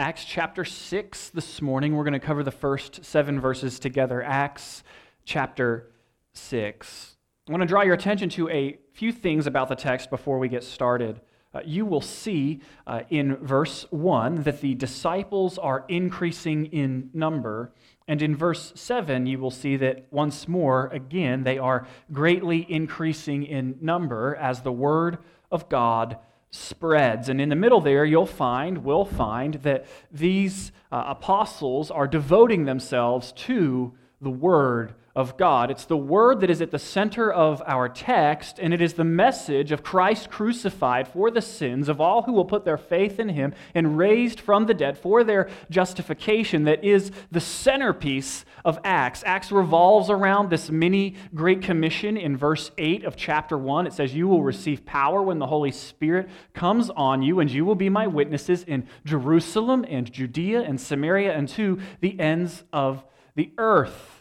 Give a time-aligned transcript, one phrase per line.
[0.00, 1.94] Acts chapter 6 this morning.
[1.94, 4.22] We're going to cover the first seven verses together.
[4.22, 4.82] Acts
[5.26, 5.90] chapter
[6.32, 7.16] 6.
[7.46, 10.48] I want to draw your attention to a few things about the text before we
[10.48, 11.20] get started.
[11.52, 17.74] Uh, you will see uh, in verse 1 that the disciples are increasing in number.
[18.08, 23.42] And in verse 7, you will see that once more, again, they are greatly increasing
[23.42, 25.18] in number as the word
[25.52, 26.16] of God
[26.50, 27.28] spreads.
[27.28, 32.64] And in the middle there, you'll find, we'll find, that these uh, apostles are devoting
[32.64, 35.70] themselves to the Word of God.
[35.70, 39.04] It's the Word that is at the center of our text, and it is the
[39.04, 43.30] message of Christ crucified for the sins of all who will put their faith in
[43.30, 49.24] Him and raised from the dead for their justification that is the centerpiece of Acts.
[49.26, 53.86] Acts revolves around this mini Great Commission in verse 8 of chapter 1.
[53.86, 57.64] It says, You will receive power when the Holy Spirit comes on you, and you
[57.64, 63.04] will be my witnesses in Jerusalem and Judea and Samaria and to the ends of
[63.34, 64.19] the earth.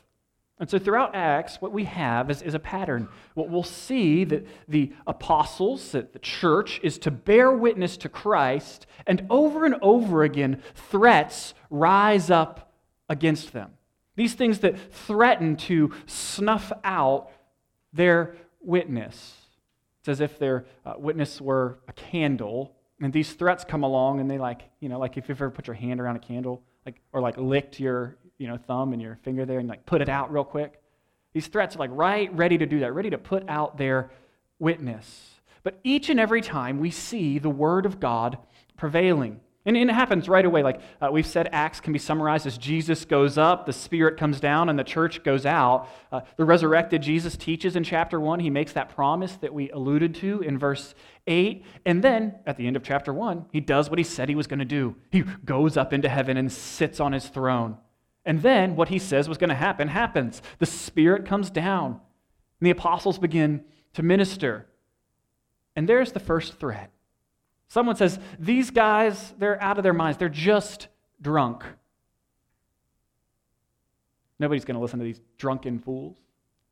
[0.59, 3.07] And so throughout Acts, what we have is, is a pattern.
[3.33, 8.85] What we'll see that the apostles, that the church, is to bear witness to Christ,
[9.07, 12.73] and over and over again, threats rise up
[13.07, 13.71] against them.
[14.17, 17.31] These things that threaten to snuff out
[17.93, 19.35] their witness.
[20.01, 24.29] It's as if their uh, witness were a candle, and these threats come along, and
[24.29, 26.99] they like, you know, like if you've ever put your hand around a candle, like,
[27.13, 30.09] or like licked your you know, thumb and your finger there and like put it
[30.09, 30.81] out real quick.
[31.33, 34.09] These threats are like right ready to do that, ready to put out their
[34.57, 35.35] witness.
[35.61, 38.39] But each and every time we see the word of God
[38.77, 39.41] prevailing.
[39.65, 40.63] And, it happens right away.
[40.63, 44.39] Like uh, we've said, Acts can be summarized as Jesus goes up, the Spirit comes
[44.39, 45.89] down, and the church goes out.
[46.11, 48.39] Uh, the resurrected Jesus teaches in chapter 1.
[48.39, 50.95] He makes that promise that we alluded to in verse
[51.27, 51.63] 8.
[51.85, 54.47] And then at the end of chapter 1, he does what he said he was
[54.47, 54.95] going to do.
[55.11, 57.77] He goes up into heaven and sits on his throne.
[58.29, 60.43] And then what he says was going to happen happens.
[60.59, 63.63] The Spirit comes down, and the apostles begin
[63.95, 64.67] to minister.
[65.75, 66.91] And there's the first threat.
[67.69, 70.19] Someone says, These guys, they're out of their minds.
[70.19, 70.89] They're just
[71.19, 71.63] drunk.
[74.37, 76.15] Nobody's going to listen to these drunken fools.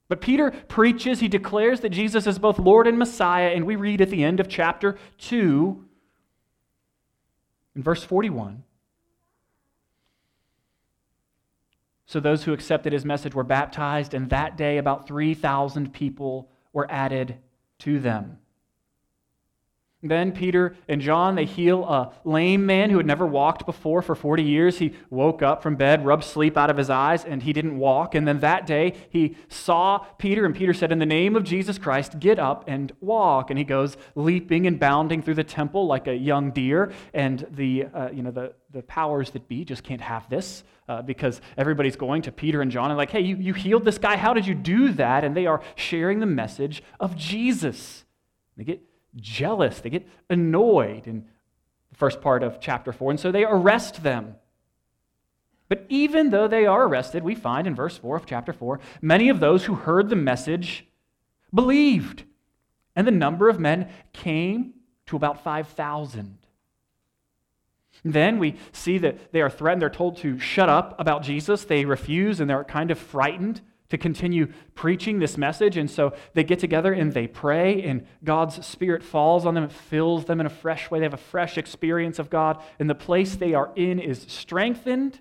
[0.09, 3.99] But Peter preaches, he declares that Jesus is both Lord and Messiah, and we read
[3.99, 5.83] at the end of chapter 2,
[7.75, 8.63] in verse 41
[12.07, 16.89] So those who accepted his message were baptized, and that day about 3,000 people were
[16.89, 17.37] added
[17.79, 18.39] to them.
[20.07, 24.15] Then Peter and John, they heal a lame man who had never walked before for
[24.15, 24.79] 40 years.
[24.79, 28.15] He woke up from bed, rubbed sleep out of his eyes, and he didn't walk.
[28.15, 31.77] And then that day he saw Peter, and Peter said, In the name of Jesus
[31.77, 33.49] Christ, get up and walk.
[33.49, 36.91] And he goes leaping and bounding through the temple like a young deer.
[37.13, 41.01] And the, uh, you know, the, the powers that be just can't have this uh,
[41.01, 44.15] because everybody's going to Peter and John and like, hey, you, you healed this guy.
[44.15, 45.23] How did you do that?
[45.23, 48.05] And they are sharing the message of Jesus.
[48.55, 48.81] They get
[49.15, 51.25] jealous, they get annoyed in
[51.89, 54.35] the first part of chapter 4, and so they arrest them.
[55.69, 59.29] But even though they are arrested, we find in verse 4 of chapter 4 many
[59.29, 60.85] of those who heard the message
[61.53, 62.23] believed,
[62.95, 64.73] and the number of men came
[65.07, 66.37] to about 5,000.
[68.03, 69.81] Then we see that they are threatened.
[69.81, 71.65] They're told to shut up about Jesus.
[71.65, 75.77] They refuse and they're kind of frightened to continue preaching this message.
[75.77, 79.63] And so they get together and they pray, and God's Spirit falls on them.
[79.63, 80.99] It fills them in a fresh way.
[80.99, 85.19] They have a fresh experience of God, and the place they are in is strengthened.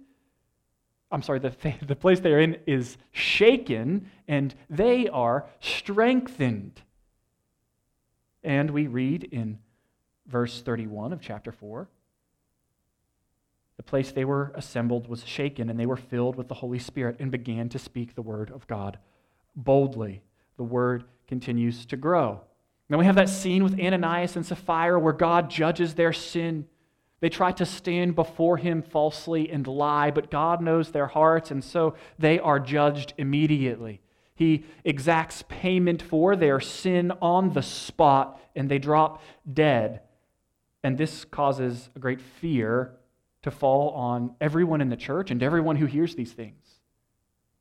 [1.10, 1.54] I'm sorry, the,
[1.86, 6.82] the place they are in is shaken, and they are strengthened.
[8.42, 9.58] And we read in
[10.26, 11.88] verse 31 of chapter 4
[13.76, 17.16] the place they were assembled was shaken, and they were filled with the Holy Spirit
[17.18, 18.98] and began to speak the word of God
[19.54, 20.22] boldly.
[20.56, 22.40] The word continues to grow.
[22.88, 26.66] Then we have that scene with Ananias and Sapphira where God judges their sin.
[27.20, 31.62] They try to stand before him falsely and lie, but God knows their hearts, and
[31.62, 34.00] so they are judged immediately.
[34.34, 40.02] He exacts payment for their sin on the spot, and they drop dead.
[40.82, 42.92] And this causes a great fear
[43.46, 46.80] to fall on everyone in the church and everyone who hears these things.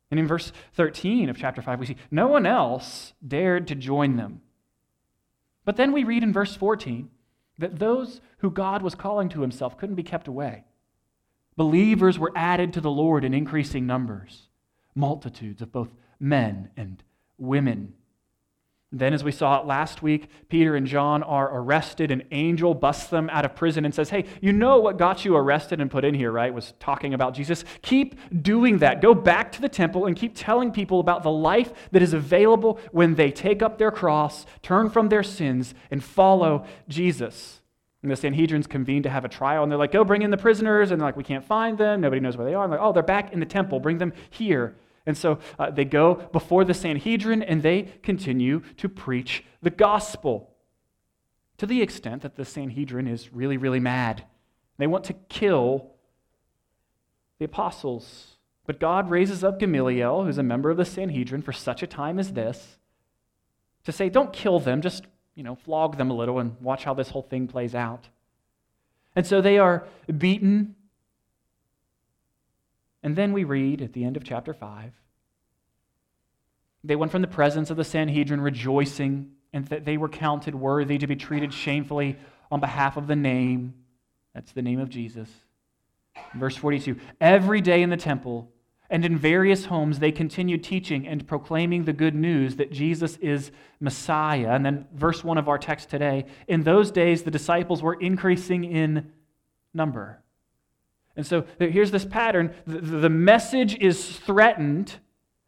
[0.10, 4.16] And in verse 13 of chapter 5, we see no one else dared to join
[4.18, 4.42] them.
[5.64, 7.08] But then we read in verse 14
[7.60, 10.64] that those who God was calling to himself couldn't be kept away.
[11.56, 14.50] Believers were added to the Lord in increasing numbers,
[14.96, 17.04] multitudes of both men and
[17.38, 17.94] women.
[18.98, 22.12] Then, as we saw it last week, Peter and John are arrested.
[22.12, 25.36] An angel busts them out of prison and says, Hey, you know what got you
[25.36, 26.54] arrested and put in here, right?
[26.54, 27.66] Was talking about Jesus.
[27.82, 29.02] Keep doing that.
[29.02, 32.80] Go back to the temple and keep telling people about the life that is available
[32.94, 37.60] when they take up their cross, turn from their sins, and follow Jesus.
[38.02, 40.38] And the Sanhedrin's convened to have a trial, and they're like, Go bring in the
[40.38, 40.92] prisoners.
[40.92, 42.00] And they're like, We can't find them.
[42.00, 42.64] Nobody knows where they are.
[42.64, 43.82] I'm like, Oh, they're back in the temple.
[43.82, 44.74] Bring them here.
[45.06, 50.52] And so uh, they go before the Sanhedrin and they continue to preach the gospel
[51.58, 54.26] to the extent that the Sanhedrin is really, really mad.
[54.78, 55.92] They want to kill
[57.40, 58.38] the apostles.
[58.66, 62.20] But God raises up Gamaliel, who's a member of the Sanhedrin, for such a time
[62.20, 62.78] as this,
[63.84, 65.06] to say, don't kill them, just
[65.36, 68.08] you know, flog them a little and watch how this whole thing plays out.
[69.16, 69.86] And so they are
[70.18, 70.76] beaten
[73.06, 74.92] and then we read at the end of chapter 5
[76.86, 80.98] they went from the presence of the Sanhedrin rejoicing and that they were counted worthy
[81.00, 82.18] to be treated shamefully
[82.52, 83.74] on behalf of the name.
[84.34, 85.30] That's the name of Jesus.
[86.36, 88.52] Verse 42 Every day in the temple
[88.90, 93.52] and in various homes they continued teaching and proclaiming the good news that Jesus is
[93.80, 94.52] Messiah.
[94.52, 98.64] And then, verse 1 of our text today In those days, the disciples were increasing
[98.64, 99.12] in
[99.74, 100.22] number.
[101.16, 104.96] And so here's this pattern the message is threatened.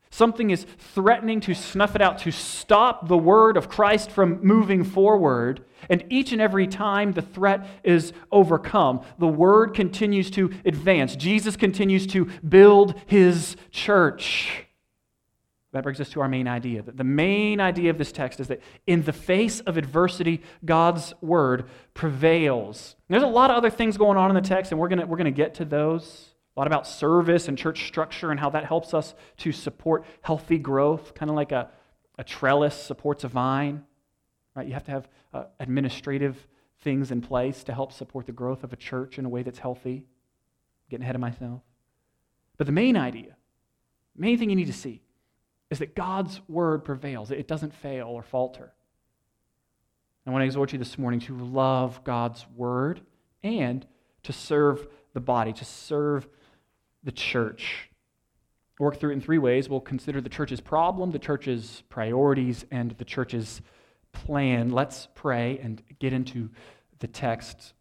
[0.09, 0.65] Something is
[0.95, 5.65] threatening to snuff it out, to stop the word of Christ from moving forward.
[5.89, 11.15] And each and every time the threat is overcome, the word continues to advance.
[11.15, 14.66] Jesus continues to build his church.
[15.73, 16.81] That brings us to our main idea.
[16.81, 21.65] The main idea of this text is that in the face of adversity, God's word
[21.93, 22.95] prevails.
[23.09, 25.17] There's a lot of other things going on in the text, and we're going we're
[25.17, 26.29] going to get to those.
[26.55, 30.57] A lot about service and church structure and how that helps us to support healthy
[30.57, 31.69] growth, kind of like a,
[32.17, 33.83] a trellis supports a vine.
[34.55, 34.67] Right?
[34.67, 36.47] You have to have uh, administrative
[36.79, 39.59] things in place to help support the growth of a church in a way that's
[39.59, 40.05] healthy.
[40.89, 41.61] Getting ahead of myself.
[42.57, 43.35] But the main idea,
[44.15, 45.01] main thing you need to see,
[45.69, 47.31] is that God's word prevails.
[47.31, 48.73] It doesn't fail or falter.
[50.25, 53.01] I want to exhort you this morning to love God's word
[53.43, 53.85] and
[54.23, 56.27] to serve the body, to serve
[57.03, 57.89] the church.
[58.79, 59.69] Work through it in three ways.
[59.69, 63.61] We'll consider the church's problem, the church's priorities, and the church's
[64.11, 64.69] plan.
[64.69, 66.49] Let's pray and get into
[66.99, 67.73] the text.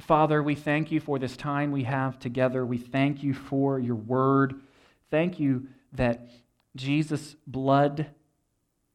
[0.00, 2.64] Father, we thank you for this time we have together.
[2.64, 4.54] We thank you for your word.
[5.10, 6.28] Thank you that
[6.76, 8.08] Jesus' blood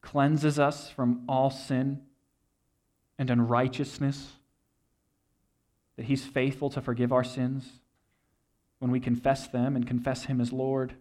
[0.02, 2.02] cleanses us from all sin
[3.18, 4.34] and unrighteousness,
[5.98, 7.80] that He's faithful to forgive our sins
[8.80, 10.96] when we confess them and confess Him as Lord.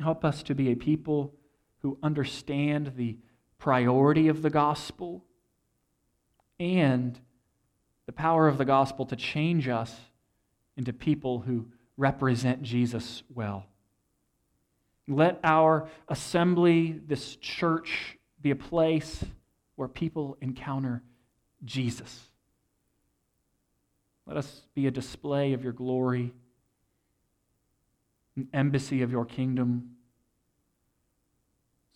[0.00, 1.34] Help us to be a people
[1.82, 3.16] who understand the
[3.58, 5.24] priority of the gospel
[6.60, 7.18] and
[8.06, 9.94] the power of the gospel to change us
[10.76, 11.66] into people who
[11.96, 13.66] represent Jesus well.
[15.08, 19.24] Let our assembly, this church, be a place
[19.74, 21.02] where people encounter
[21.64, 22.28] Jesus.
[24.26, 26.34] Let us be a display of your glory,
[28.36, 29.96] an embassy of your kingdom,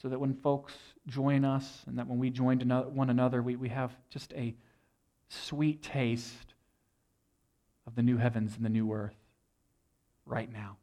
[0.01, 0.73] so that when folks
[1.07, 4.55] join us and that when we join one another, we, we have just a
[5.29, 6.55] sweet taste
[7.87, 9.15] of the new heavens and the new earth
[10.25, 10.79] right now.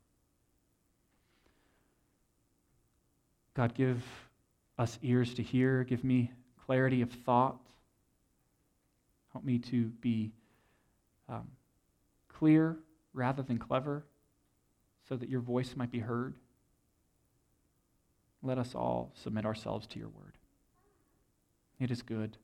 [3.59, 4.01] God, give
[4.77, 5.83] us ears to hear.
[5.83, 6.31] Give me
[6.65, 7.59] clarity of thought.
[9.33, 10.31] Help me to be
[11.27, 11.45] um,
[12.29, 12.77] clear
[13.13, 14.05] rather than clever
[15.09, 16.35] so that your voice might be heard.
[18.41, 20.37] Let us all submit ourselves to your word.
[21.81, 22.37] It is good.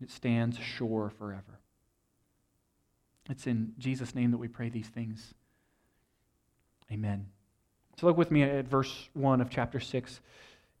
[0.00, 1.60] It stands sure forever.
[3.28, 5.34] It's in Jesus' name that we pray these things.
[6.90, 7.26] Amen.
[8.00, 10.20] So look with me at verse 1 of chapter 6.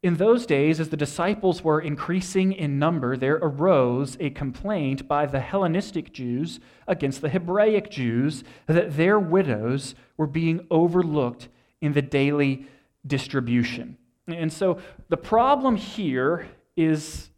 [0.02, 5.26] In those days, as the disciples were increasing in number, there arose a complaint by
[5.26, 11.48] the Hellenistic Jews against the Hebraic Jews that their widows were being overlooked
[11.82, 12.64] in the daily
[13.06, 13.98] distribution.
[14.26, 14.78] And so
[15.10, 17.28] the problem here is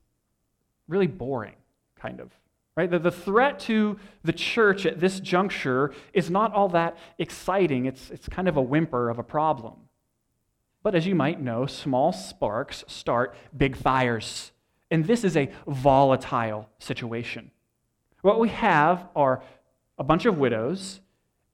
[0.86, 1.56] really boring,
[1.96, 2.30] kind of.
[2.76, 2.90] Right?
[2.90, 7.84] The, the threat to the church at this juncture is not all that exciting.
[7.84, 9.74] It's, it's kind of a whimper of a problem.
[10.82, 14.52] But as you might know, small sparks start big fires.
[14.90, 17.50] And this is a volatile situation.
[18.22, 19.42] What we have are
[19.98, 21.00] a bunch of widows,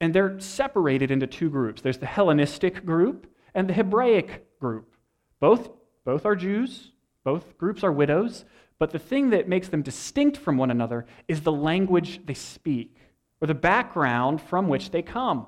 [0.01, 4.95] and they're separated into two groups there's the Hellenistic group and the Hebraic group.
[5.41, 5.71] Both,
[6.05, 6.93] both are Jews,
[7.25, 8.45] both groups are widows,
[8.79, 12.97] but the thing that makes them distinct from one another is the language they speak
[13.41, 15.47] or the background from which they come.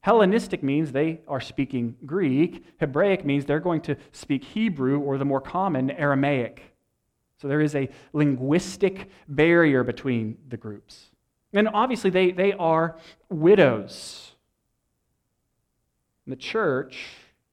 [0.00, 2.64] Hellenistic means they are speaking Greek.
[2.78, 6.62] Hebraic means they're going to speak Hebrew or the more common Aramaic.
[7.40, 11.10] So there is a linguistic barrier between the groups.
[11.52, 12.96] And obviously, they, they are
[13.30, 14.32] widows.
[16.26, 17.08] And the church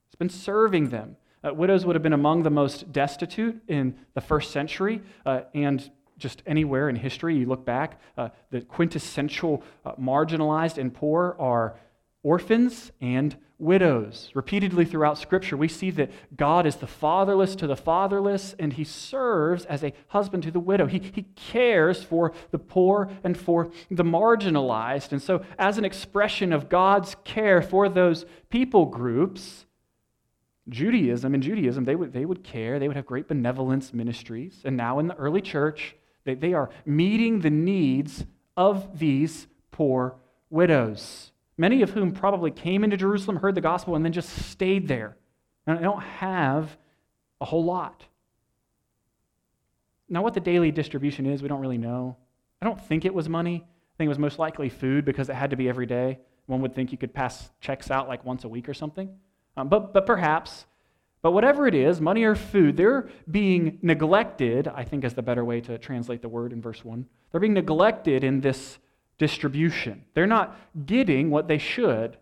[0.07, 1.17] has been serving them.
[1.46, 5.92] Uh, widows would have been among the most destitute in the first century uh, and
[6.18, 7.38] just anywhere in history.
[7.38, 11.78] You look back, uh, the quintessential uh, marginalized and poor are
[12.24, 14.32] orphans and widows.
[14.34, 18.84] Repeatedly throughout Scripture, we see that God is the fatherless to the fatherless, and he
[18.84, 20.88] serves as a husband to the widow.
[20.88, 25.12] He, he cares for the poor and for the marginalized.
[25.12, 29.66] And so, as an expression of God's care for those people groups,
[30.67, 34.62] Judaism, in Judaism, they would, they would care, they would have great benevolence ministries.
[34.65, 38.25] And now in the early church, they, they are meeting the needs
[38.57, 40.15] of these poor
[40.50, 44.88] widows many of whom probably came into Jerusalem, heard the gospel, and then just stayed
[44.88, 45.17] there.
[45.65, 46.77] And I don't have
[47.41, 48.05] a whole lot.
[50.07, 52.17] Now, what the daily distribution is, we don't really know.
[52.62, 53.63] I don't think it was money.
[53.65, 56.19] I think it was most likely food because it had to be every day.
[56.45, 59.10] One would think you could pass checks out like once a week or something.
[59.57, 60.65] Um, but, but perhaps.
[61.21, 65.43] But whatever it is, money or food, they're being neglected, I think is the better
[65.43, 67.05] way to translate the word in verse 1.
[67.31, 68.77] They're being neglected in this
[69.17, 70.05] distribution.
[70.13, 72.17] They're not getting what they should.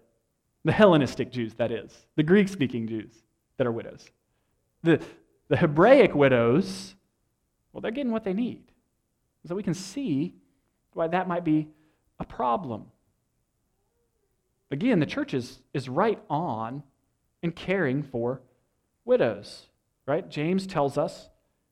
[0.63, 3.11] The Hellenistic Jews, that is, the Greek speaking Jews
[3.57, 4.09] that are widows.
[4.83, 5.01] The,
[5.49, 6.95] the Hebraic widows,
[7.73, 8.63] well, they're getting what they need.
[9.45, 10.35] So we can see
[10.93, 11.67] why that might be
[12.19, 12.85] a problem.
[14.71, 16.83] Again, the church is, is right on
[17.43, 18.41] in caring for
[19.05, 19.67] widows,
[20.07, 20.27] right?
[20.29, 21.29] James tells us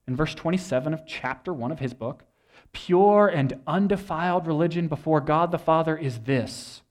[0.07, 2.25] in verse 27 of chapter 1 of his book
[2.73, 6.83] Pure and undefiled religion before God the Father is this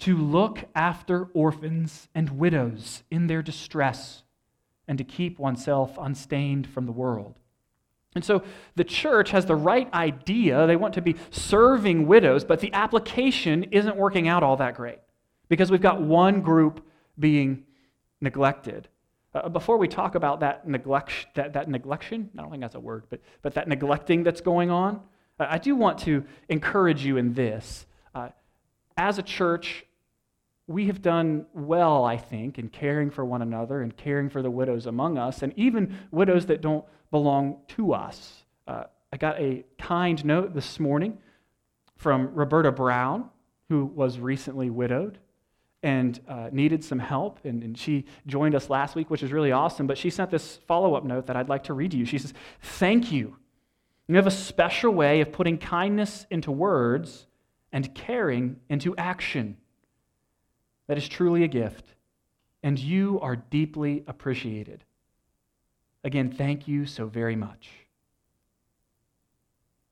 [0.00, 4.22] to look after orphans and widows in their distress
[4.88, 7.38] and to keep oneself unstained from the world.
[8.14, 8.42] And so
[8.76, 10.66] the church has the right idea.
[10.66, 14.98] They want to be serving widows, but the application isn't working out all that great
[15.48, 16.84] because we've got one group
[17.18, 17.64] being
[18.24, 18.88] neglected.
[19.32, 22.80] Uh, before we talk about that, neglect, that, that neglection, I don't think that's a
[22.80, 25.00] word, but, but that neglecting that's going on,
[25.38, 27.86] uh, I do want to encourage you in this.
[28.14, 28.30] Uh,
[28.96, 29.84] as a church,
[30.66, 34.50] we have done well, I think, in caring for one another and caring for the
[34.50, 38.44] widows among us, and even widows that don't belong to us.
[38.66, 41.18] Uh, I got a kind note this morning
[41.96, 43.28] from Roberta Brown,
[43.68, 45.18] who was recently widowed
[45.84, 47.38] and uh, needed some help.
[47.44, 49.86] And, and, she joined us last week, which is really awesome.
[49.86, 52.06] But she sent this follow up note that I'd like to read to you.
[52.06, 53.36] She says, Thank you.
[54.08, 57.26] You have a special way of putting kindness into words
[57.70, 59.58] and caring into action.
[60.86, 61.94] That is truly a gift.
[62.62, 64.84] And you are deeply appreciated.
[66.02, 67.70] Again, thank you so very much.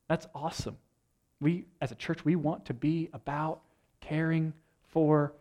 [0.09, 0.77] That's awesome.
[1.39, 3.61] We, as a church, we want to be about
[4.01, 4.53] caring
[4.89, 5.33] for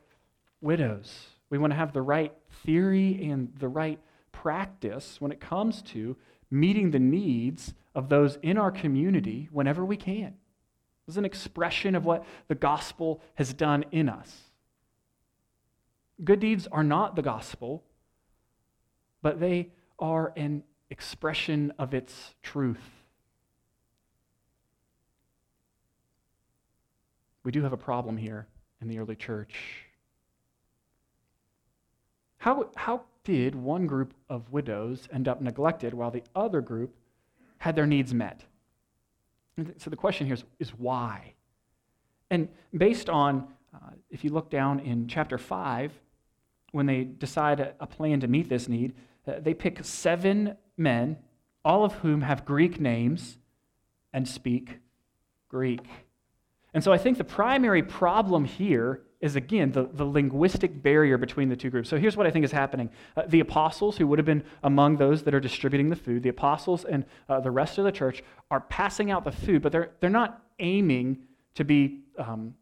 [0.62, 1.26] widows.
[1.50, 2.32] We want to have the right
[2.64, 3.98] theory and the right
[4.30, 6.16] practice when it comes to
[6.50, 10.34] meeting the needs of those in our community whenever we can.
[11.06, 14.34] This is an expression of what the gospel has done in us.
[16.22, 17.82] Good deeds are not the gospel,
[19.20, 23.02] but they are an expression of its truth.
[27.44, 28.46] We do have a problem here
[28.80, 29.86] in the early church.
[32.42, 36.92] How, how did one group of widows end up neglected while the other group
[37.58, 38.42] had their needs met?
[39.78, 41.34] So the question here is, is why?
[42.30, 45.92] And based on, uh, if you look down in chapter 5,
[46.72, 48.94] when they decide a, a plan to meet this need,
[49.28, 51.18] uh, they pick seven men,
[51.64, 53.38] all of whom have Greek names
[54.12, 54.80] and speak
[55.48, 55.86] Greek.
[56.74, 61.48] And so I think the primary problem here is again the, the linguistic barrier between
[61.48, 61.88] the two groups.
[61.88, 64.96] So here's what I think is happening uh, the apostles, who would have been among
[64.96, 68.22] those that are distributing the food, the apostles and uh, the rest of the church
[68.50, 71.18] are passing out the food, but they're, they're not aiming
[71.54, 72.54] to be um,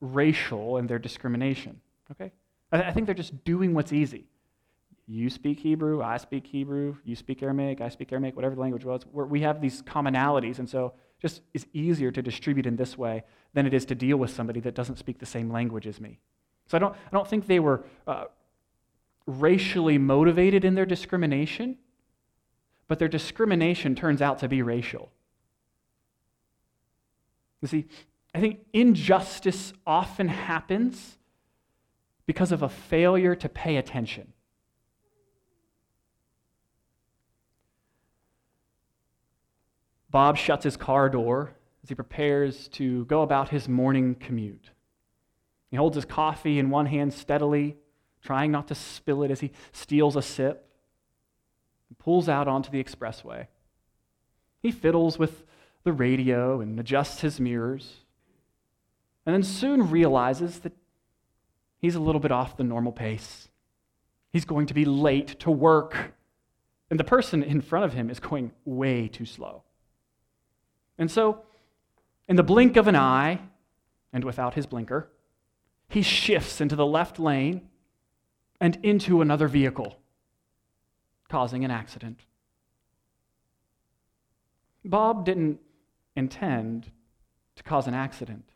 [0.00, 1.80] racial in their discrimination.
[2.12, 2.32] Okay?
[2.70, 4.26] I, I think they're just doing what's easy.
[5.08, 8.84] You speak Hebrew, I speak Hebrew, you speak Aramaic, I speak Aramaic, whatever the language
[8.84, 9.02] was.
[9.12, 13.22] we have these commonalities, and so just is easier to distribute in this way
[13.54, 16.18] than it is to deal with somebody that doesn't speak the same language as me.
[16.66, 18.24] So I don't, I don't think they were uh,
[19.26, 21.78] racially motivated in their discrimination,
[22.88, 25.10] but their discrimination turns out to be racial.
[27.60, 27.86] You see,
[28.34, 31.18] I think injustice often happens
[32.26, 34.32] because of a failure to pay attention.
[40.12, 44.70] Bob shuts his car door as he prepares to go about his morning commute.
[45.70, 47.78] He holds his coffee in one hand steadily,
[48.22, 50.68] trying not to spill it as he steals a sip,
[51.88, 53.46] and pulls out onto the expressway.
[54.60, 55.44] He fiddles with
[55.82, 58.04] the radio and adjusts his mirrors,
[59.24, 60.74] and then soon realizes that
[61.78, 63.48] he's a little bit off the normal pace.
[64.30, 66.12] He's going to be late to work,
[66.90, 69.64] and the person in front of him is going way too slow.
[70.98, 71.42] And so,
[72.28, 73.40] in the blink of an eye,
[74.12, 75.10] and without his blinker,
[75.88, 77.68] he shifts into the left lane
[78.60, 79.98] and into another vehicle,
[81.28, 82.20] causing an accident.
[84.84, 85.60] Bob didn't
[86.16, 86.90] intend
[87.56, 88.50] to cause an accident,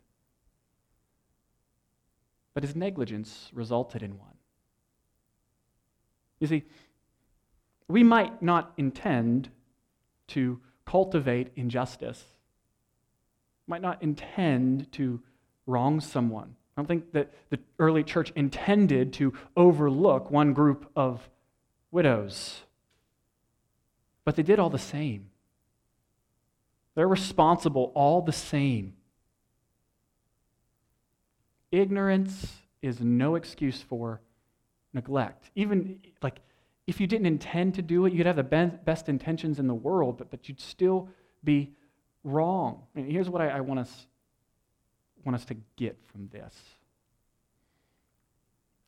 [2.55, 4.37] but his negligence resulted in one.
[6.41, 6.65] You see,
[7.89, 9.51] we might not intend
[10.29, 12.25] to cultivate injustice,
[13.67, 15.21] might not intend to
[15.67, 16.55] wrong someone.
[16.77, 21.29] I don't think that the early church intended to overlook one group of
[21.91, 22.61] widows,
[24.25, 25.31] but they did all the same.
[26.95, 28.95] They're responsible all the same.
[31.73, 34.21] Ignorance is no excuse for
[34.93, 35.51] neglect.
[35.55, 36.41] Even like
[36.87, 38.43] if you didn't intend to do it, you'd have the
[38.85, 41.09] best intentions in the world, but, but you'd still
[41.43, 41.73] be
[42.23, 42.83] wrong.
[42.95, 44.07] And here's what I, I want, us,
[45.25, 46.55] want us to get from this.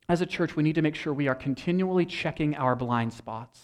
[0.09, 3.61] As a church, we need to make sure we are continually checking our blind spots.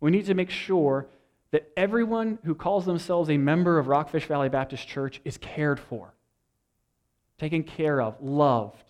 [0.00, 1.06] We need to make sure
[1.50, 6.12] that everyone who calls themselves a member of Rockfish Valley Baptist Church is cared for,
[7.38, 8.84] taken care of, loved.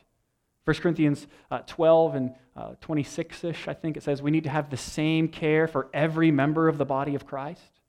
[0.68, 2.34] 1 Corinthians uh, 12 and
[2.82, 5.88] 26 uh, ish, I think it says we need to have the same care for
[5.94, 7.80] every member of the body of Christ.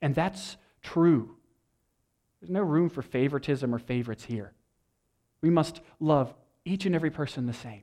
[0.00, 1.36] And that's true.
[2.40, 4.54] There's no room for favoritism or favorites here.
[5.42, 6.32] We must love
[6.64, 7.82] each and every person the same.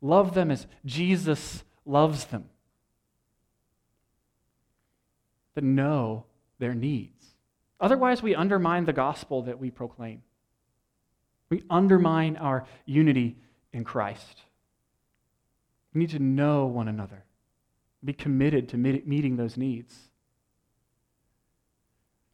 [0.00, 2.46] Love them as Jesus loves them.
[5.54, 6.24] But know
[6.58, 7.24] their needs.
[7.78, 10.22] Otherwise, we undermine the gospel that we proclaim.
[11.52, 13.36] We undermine our unity
[13.74, 14.40] in Christ.
[15.92, 17.26] We need to know one another,
[18.02, 19.94] be committed to meeting those needs.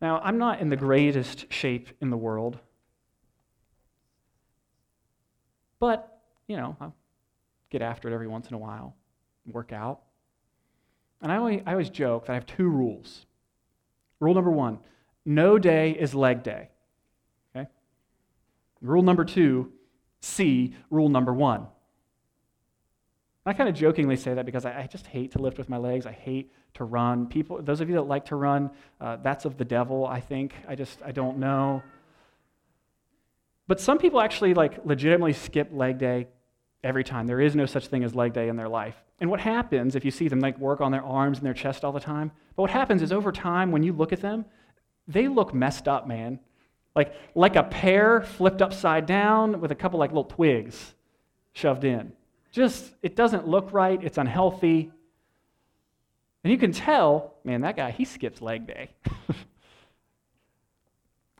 [0.00, 2.61] Now, I'm not in the greatest shape in the world,
[5.81, 6.94] but, you know, I'll
[7.70, 8.94] get after it every once in a while,
[9.46, 9.98] work out.
[11.20, 13.26] And I always, I always joke that I have two rules.
[14.20, 14.78] Rule number one
[15.24, 16.70] no day is leg day.
[18.80, 19.72] Rule number two,
[20.20, 21.66] see rule number one.
[23.46, 25.78] I kind of jokingly say that because I, I, just hate to lift with my
[25.78, 26.04] legs.
[26.04, 27.26] I hate to run.
[27.26, 30.06] People, those of you that like to run, uh, that's of the devil.
[30.06, 30.54] I think.
[30.68, 31.82] I just, I don't know.
[33.66, 36.28] But some people actually like legitimately skip leg day
[36.84, 37.26] every time.
[37.26, 38.96] There is no such thing as leg day in their life.
[39.20, 41.84] And what happens if you see them like work on their arms and their chest
[41.84, 42.30] all the time?
[42.54, 44.44] But what happens is over time, when you look at them,
[45.06, 46.38] they look messed up, man.
[46.94, 50.94] Like, like a pear flipped upside down with a couple like little twigs
[51.53, 52.12] shoved in.
[52.53, 54.03] Just, it doesn't look right.
[54.03, 54.90] It's unhealthy.
[56.42, 58.90] And you can tell, man, that guy, he skips leg day.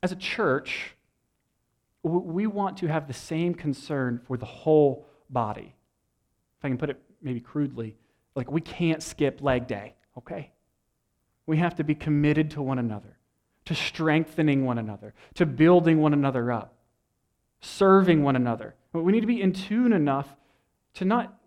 [0.03, 0.95] As a church,
[2.03, 5.75] we want to have the same concern for the whole body.
[6.59, 7.97] If I can put it maybe crudely,
[8.35, 10.53] like we can't skip leg day, okay?
[11.47, 13.18] We have to be committed to one another,
[13.69, 16.73] to strengthening one another, to building one another up,
[17.61, 18.75] serving one another.
[18.95, 20.35] But we need to be in tune enough
[20.95, 21.39] to not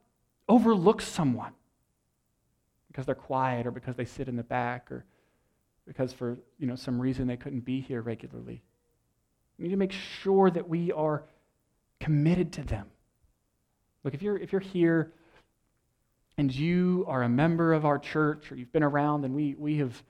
[0.47, 1.53] overlook someone
[2.89, 5.03] because they're quiet or because they sit in the back or
[5.87, 8.61] because for you know some reason they couldn't be here regularly.
[9.57, 11.23] We need to make sure that we are
[11.99, 12.85] committed to them.
[14.03, 15.11] Look, if you're if you're here
[16.37, 19.77] and you are a member of our church or you've been around and we, we
[19.77, 20.03] have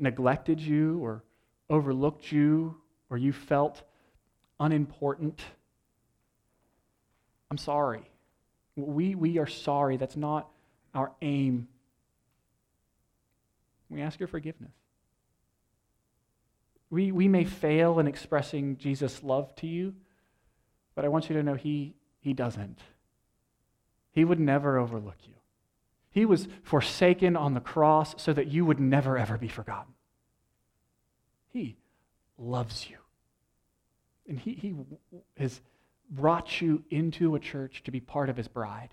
[0.00, 1.22] neglected you or
[1.70, 2.76] overlooked you
[3.10, 3.82] or you felt
[4.60, 5.40] unimportant,
[7.50, 8.10] I'm sorry.
[8.76, 9.96] We, we are sorry.
[9.96, 10.48] That's not
[10.94, 11.68] our aim.
[13.88, 14.72] We ask your forgiveness.
[16.90, 19.94] We, we may fail in expressing Jesus' love to you,
[20.94, 22.78] but I want you to know He, he doesn't.
[24.12, 25.34] He would never overlook you.
[26.10, 29.93] He was forsaken on the cross so that you would never, ever be forgotten.
[31.54, 31.76] He
[32.36, 32.96] loves you.
[34.28, 34.74] And he, he
[35.38, 35.62] has
[36.10, 38.90] brought you into a church to be part of his bride.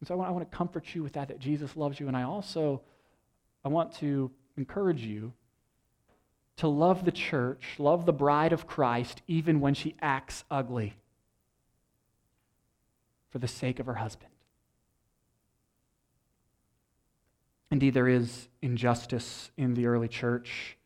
[0.00, 2.08] And so I want, I want to comfort you with that, that Jesus loves you.
[2.08, 2.80] And I also
[3.64, 5.32] I want to encourage you
[6.56, 10.94] to love the church, love the bride of Christ, even when she acts ugly
[13.30, 14.30] for the sake of her husband.
[17.70, 20.76] Indeed, there is injustice in the early church,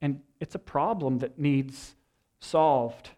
[0.00, 1.96] and it's a problem that needs
[2.38, 3.10] solved.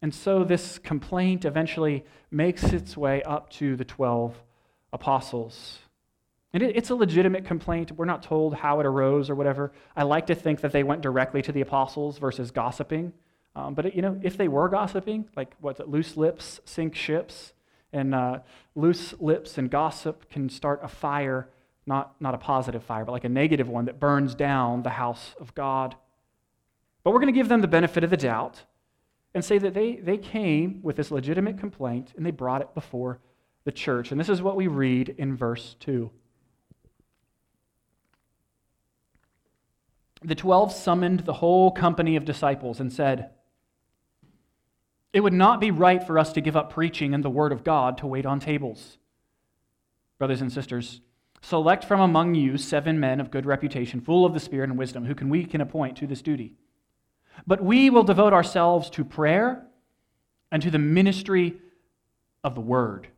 [0.00, 4.42] And so this complaint eventually makes its way up to the 12
[4.92, 5.78] apostles.
[6.54, 7.92] And it's a legitimate complaint.
[7.92, 9.72] We're not told how it arose or whatever.
[9.96, 13.12] I like to think that they went directly to the apostles versus gossiping.
[13.54, 17.52] Um, but, you know, if they were gossiping, like what's it, loose lips sink ships,
[17.92, 18.40] and uh,
[18.74, 21.48] loose lips and gossip can start a fire,
[21.86, 25.34] not, not a positive fire, but like a negative one that burns down the house
[25.40, 25.96] of God.
[27.02, 28.62] But we're going to give them the benefit of the doubt
[29.34, 33.18] and say that they, they came with this legitimate complaint and they brought it before
[33.64, 34.10] the church.
[34.10, 36.10] And this is what we read in verse 2.
[40.24, 43.30] The twelve summoned the whole company of disciples and said,
[45.12, 47.64] It would not be right for us to give up preaching and the word of
[47.64, 48.98] God to wait on tables.
[50.18, 51.00] Brothers and sisters,
[51.42, 55.04] select from among you seven men of good reputation, full of the Spirit and wisdom,
[55.04, 56.54] who can we can appoint to this duty.
[57.46, 59.66] But we will devote ourselves to prayer
[60.50, 61.56] and to the ministry
[62.44, 63.08] of the word.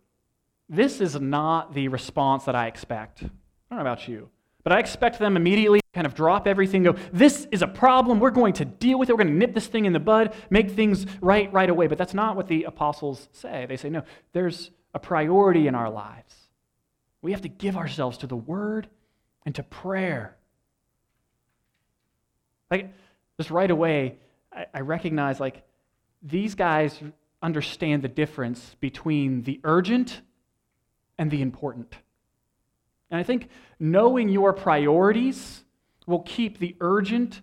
[0.68, 3.22] This is not the response that I expect.
[3.22, 3.28] I
[3.70, 4.30] don't know about you.
[4.62, 8.18] But I expect them immediately to kind of drop everything, go, this is a problem.
[8.18, 9.12] We're going to deal with it.
[9.12, 11.86] We're going to nip this thing in the bud, make things right right away.
[11.86, 13.66] But that's not what the apostles say.
[13.68, 16.34] They say, no, there's a priority in our lives.
[17.24, 18.86] We have to give ourselves to the word
[19.46, 20.36] and to prayer.
[22.70, 22.92] Like,
[23.38, 24.18] just right away,
[24.52, 25.62] I, I recognize, like,
[26.22, 27.00] these guys
[27.42, 30.20] understand the difference between the urgent
[31.16, 31.94] and the important.
[33.10, 33.48] And I think
[33.80, 35.64] knowing your priorities
[36.06, 37.40] will keep the urgent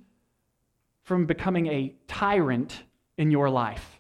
[1.02, 2.84] from becoming a tyrant
[3.18, 4.00] in your life.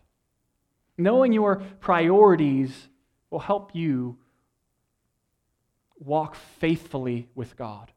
[0.95, 2.87] Knowing your priorities
[3.31, 4.19] will help you
[6.05, 7.91] walk faithfully with God.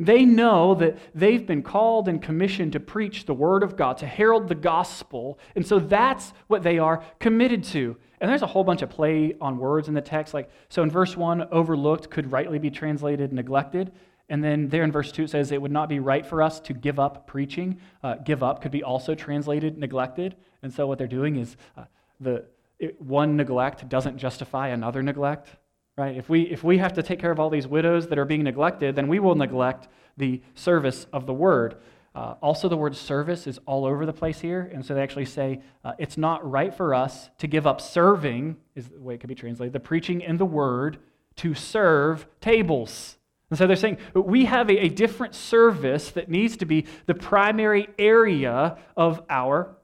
[0.00, 4.06] They know that they've been called and commissioned to preach the Word of God, to
[4.06, 7.96] herald the gospel, and so that's what they are committed to.
[8.20, 10.34] And there's a whole bunch of play on words in the text.
[10.34, 13.92] Like, so in verse 1, overlooked could rightly be translated neglected.
[14.28, 16.58] And then there in verse 2, it says it would not be right for us
[16.60, 17.78] to give up preaching.
[18.02, 20.36] Uh, give up could be also translated neglected.
[20.62, 21.84] And so what they're doing is uh,
[22.20, 22.44] the
[22.78, 25.50] it, one neglect doesn't justify another neglect,
[25.96, 26.16] right?
[26.16, 28.42] If we, if we have to take care of all these widows that are being
[28.42, 31.76] neglected, then we will neglect the service of the word.
[32.14, 34.70] Uh, also, the word service is all over the place here.
[34.72, 38.56] And so they actually say uh, it's not right for us to give up serving,
[38.74, 40.98] is the way it could be translated, the preaching and the word
[41.36, 43.16] to serve tables.
[43.48, 47.14] And so they're saying we have a, a different service that needs to be the
[47.14, 49.74] primary area of our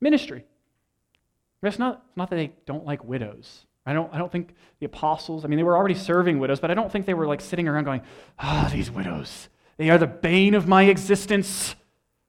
[0.00, 0.44] ministry.
[1.62, 3.66] It's not, it's not that they don't like widows.
[3.88, 6.70] I don't, I don't think the apostles, I mean, they were already serving widows, but
[6.70, 8.02] I don't think they were like sitting around going,
[8.38, 9.48] ah, oh, these widows.
[9.78, 11.74] They are the bane of my existence.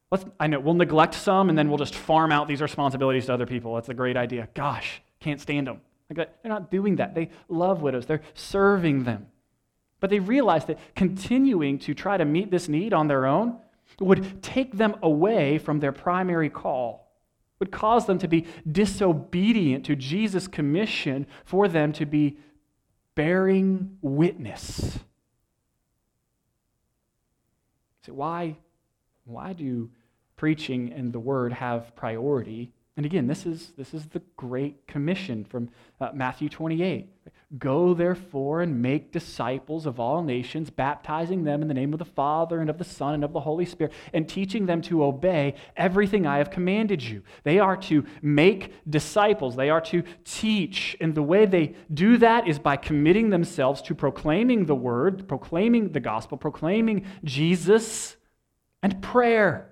[0.10, 3.34] Let's, I know, we'll neglect some and then we'll just farm out these responsibilities to
[3.34, 3.76] other people.
[3.76, 4.48] That's a great idea.
[4.54, 5.82] Gosh, can't stand them.
[6.10, 7.14] They're not doing that.
[7.14, 9.28] They love widows, they're serving them.
[10.00, 13.58] But they realize that continuing to try to meet this need on their own
[14.00, 17.09] would take them away from their primary call,
[17.60, 22.38] would cause them to be disobedient to Jesus' commission for them to be
[23.16, 25.00] bearing witness
[28.10, 28.58] say, why,
[29.26, 29.90] why do
[30.36, 32.72] preaching and the word have priority?
[33.00, 35.70] And again, this is, this is the Great Commission from
[36.02, 37.08] uh, Matthew 28.
[37.58, 42.04] Go therefore and make disciples of all nations, baptizing them in the name of the
[42.04, 45.56] Father and of the Son and of the Holy Spirit, and teaching them to obey
[45.78, 47.24] everything I have commanded you.
[47.46, 50.98] They are to make disciples, they are to teach.
[51.00, 55.94] And the way they do that is by committing themselves to proclaiming the word, proclaiming
[55.94, 58.18] the gospel, proclaiming Jesus,
[58.84, 59.70] and prayer.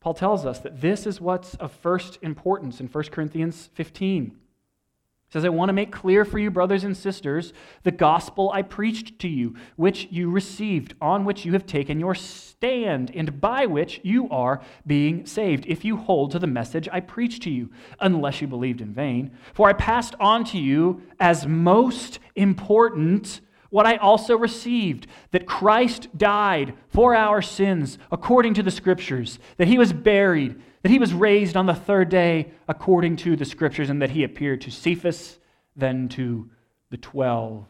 [0.00, 4.24] Paul tells us that this is what's of first importance in 1 Corinthians 15.
[4.30, 7.52] He says, I want to make clear for you, brothers and sisters,
[7.84, 12.14] the gospel I preached to you, which you received, on which you have taken your
[12.16, 17.00] stand, and by which you are being saved, if you hold to the message I
[17.00, 19.30] preached to you, unless you believed in vain.
[19.52, 26.08] For I passed on to you as most important what I also received that Christ
[26.16, 31.12] died for our sins according to the Scriptures, that he was buried that he was
[31.12, 35.38] raised on the third day according to the scriptures, and that he appeared to Cephas,
[35.76, 36.48] then to
[36.90, 37.66] the twelve.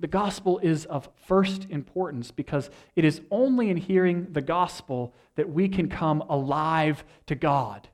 [0.00, 5.48] The gospel is of first importance because it is only in hearing the gospel that
[5.48, 7.88] we can come alive to God.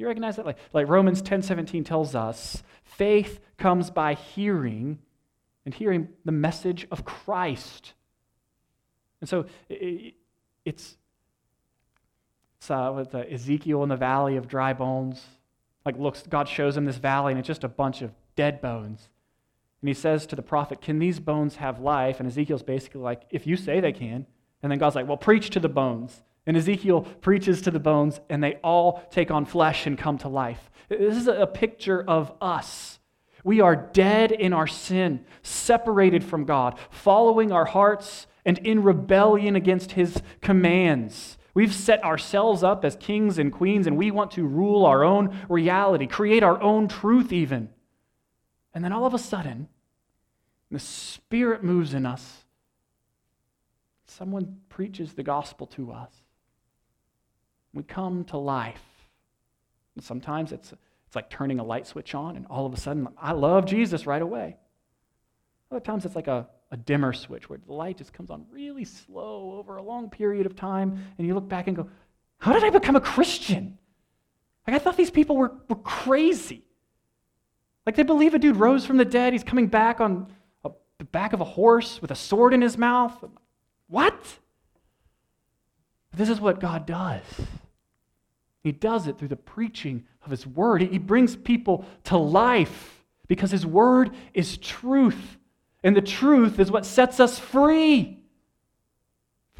[0.00, 0.46] You recognize that?
[0.46, 4.98] Like, like Romans 10 17 tells us faith comes by hearing
[5.66, 7.92] and hearing the message of Christ.
[9.20, 10.14] And so it,
[10.64, 10.96] it's
[12.58, 15.22] it's uh, with uh, Ezekiel in the valley of dry bones.
[15.84, 19.08] Like looks, God shows him this valley, and it's just a bunch of dead bones.
[19.82, 22.20] And he says to the prophet, Can these bones have life?
[22.20, 24.26] And Ezekiel's basically like, If you say they can.
[24.62, 26.22] And then God's like, Well, preach to the bones.
[26.46, 30.28] And Ezekiel preaches to the bones, and they all take on flesh and come to
[30.28, 30.70] life.
[30.88, 32.98] This is a picture of us.
[33.44, 39.56] We are dead in our sin, separated from God, following our hearts and in rebellion
[39.56, 41.38] against his commands.
[41.54, 45.38] We've set ourselves up as kings and queens, and we want to rule our own
[45.48, 47.70] reality, create our own truth, even.
[48.72, 49.68] And then all of a sudden,
[50.70, 52.44] the Spirit moves in us.
[54.06, 56.12] Someone preaches the gospel to us.
[57.72, 58.82] We come to life.
[59.94, 60.72] And sometimes it's,
[61.06, 64.06] it's like turning a light switch on, and all of a sudden, I love Jesus
[64.06, 64.56] right away.
[65.70, 68.84] Other times, it's like a a dimmer switch where the light just comes on really
[68.84, 71.88] slow over a long period of time, and you look back and go,
[72.38, 73.78] How did I become a Christian?
[74.66, 76.64] Like, I thought these people were, were crazy.
[77.86, 80.32] Like, they believe a dude rose from the dead, he's coming back on
[80.64, 83.24] a, the back of a horse with a sword in his mouth.
[83.88, 84.38] What?
[86.12, 87.22] This is what God does.
[88.62, 90.82] He does it through the preaching of His Word.
[90.82, 95.38] He brings people to life because His Word is truth.
[95.82, 98.20] And the truth is what sets us free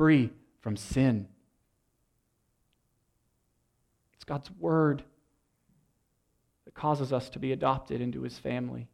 [0.00, 1.28] free from sin.
[4.14, 5.02] It's God's word
[6.64, 8.88] that causes us to be adopted into his family.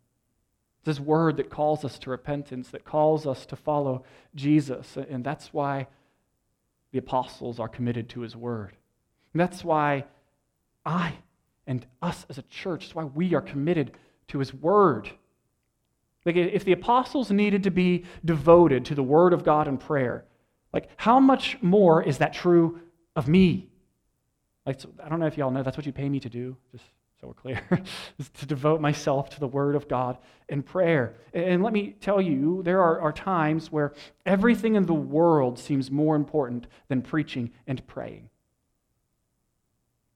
[0.81, 4.03] It's his word that calls us to repentance, that calls us to follow
[4.35, 4.97] Jesus.
[4.97, 5.87] And that's why
[6.93, 8.77] the apostles are committed to his word.
[9.33, 10.05] And that's why
[10.85, 11.15] I
[11.67, 13.93] and us as a church, that's why we are committed
[14.29, 15.11] to his word.
[16.27, 20.25] Like, if the apostles needed to be devoted to the Word of God and prayer,
[20.73, 22.81] like, how much more is that true
[23.15, 23.69] of me?
[24.67, 26.57] Like, so, I don't know if y'all know, that's what you pay me to do,
[26.73, 26.85] just
[27.21, 27.63] so we're clear,
[28.19, 31.15] is to devote myself to the Word of God and prayer.
[31.33, 33.95] And let me tell you, there are, are times where
[34.27, 38.29] everything in the world seems more important than preaching and praying.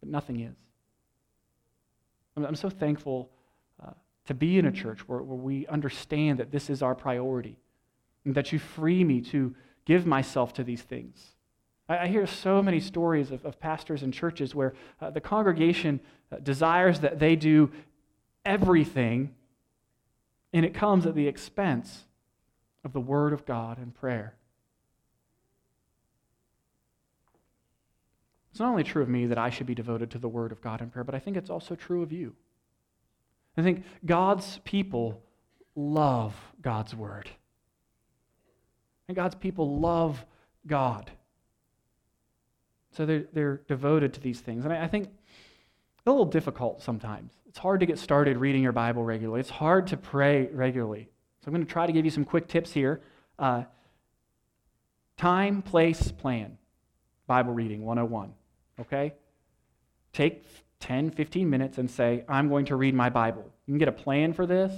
[0.00, 0.56] But nothing is.
[2.36, 3.30] I'm, I'm so thankful
[3.82, 3.92] uh,
[4.26, 7.58] to be in a church where, where we understand that this is our priority
[8.26, 9.54] and that you free me to
[9.86, 11.34] give myself to these things.
[11.90, 16.00] I, I hear so many stories of, of pastors and churches where uh, the congregation
[16.32, 17.70] uh, desires that they do
[18.44, 19.34] everything,
[20.52, 22.04] and it comes at the expense
[22.84, 24.34] of the Word of God and prayer.
[28.50, 30.60] It's not only true of me that I should be devoted to the Word of
[30.62, 32.34] God and prayer, but I think it's also true of you.
[33.56, 35.22] I think God's people
[35.74, 37.28] love God's word.
[39.08, 40.24] And God's people love
[40.66, 41.10] God.
[42.92, 44.64] So they're, they're devoted to these things.
[44.64, 45.08] And I, I think
[46.06, 47.32] a little difficult sometimes.
[47.48, 51.08] It's hard to get started reading your Bible regularly, it's hard to pray regularly.
[51.40, 53.00] So I'm going to try to give you some quick tips here.
[53.38, 53.64] Uh,
[55.16, 56.58] time, place, plan.
[57.26, 58.34] Bible reading 101.
[58.80, 59.14] Okay?
[60.12, 60.44] Take
[60.80, 63.44] 10, 15 minutes and say, I'm going to read my Bible.
[63.66, 64.72] You can get a plan for this.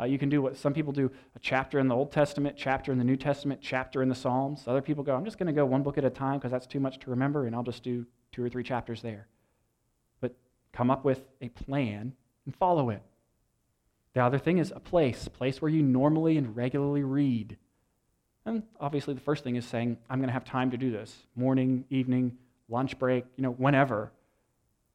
[0.00, 2.92] Uh, you can do what some people do a chapter in the Old Testament, chapter
[2.92, 4.64] in the New Testament, chapter in the Psalms.
[4.66, 6.66] Other people go, I'm just going to go one book at a time because that's
[6.66, 9.26] too much to remember, and I'll just do two or three chapters there.
[10.20, 10.34] But
[10.72, 12.12] come up with a plan
[12.44, 13.02] and follow it.
[14.14, 17.56] The other thing is a place, a place where you normally and regularly read.
[18.46, 21.14] And obviously, the first thing is saying, I'm going to have time to do this
[21.36, 24.12] morning, evening, lunch break, you know, whenever.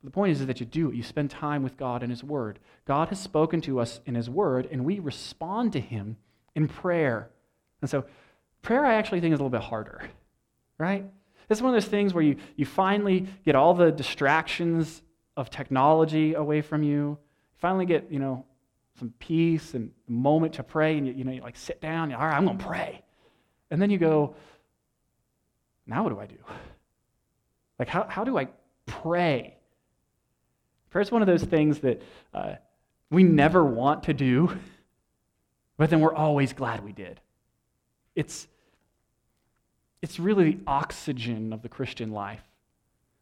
[0.03, 0.95] The point is, that you do it.
[0.95, 2.59] You spend time with God and His Word.
[2.85, 6.17] God has spoken to us in His Word, and we respond to Him
[6.55, 7.29] in prayer.
[7.81, 8.05] And so,
[8.61, 10.01] prayer I actually think is a little bit harder,
[10.77, 11.05] right?
[11.47, 15.01] This is one of those things where you, you finally get all the distractions
[15.37, 17.17] of technology away from you.
[17.57, 18.45] finally get, you know,
[18.99, 22.13] some peace and a moment to pray, and you, you know, you like sit down,
[22.13, 23.01] all right, I'm going to pray.
[23.71, 24.35] And then you go,
[25.87, 26.37] now what do I do?
[27.79, 28.47] Like, how, how do I
[28.85, 29.57] pray?
[30.93, 32.03] Prayer is one of those things that
[32.35, 32.53] uh,
[33.09, 34.55] we never want to do,
[35.77, 37.19] but then we're always glad we did.
[38.15, 38.47] It's,
[40.03, 42.43] it's really the oxygen of the Christian life.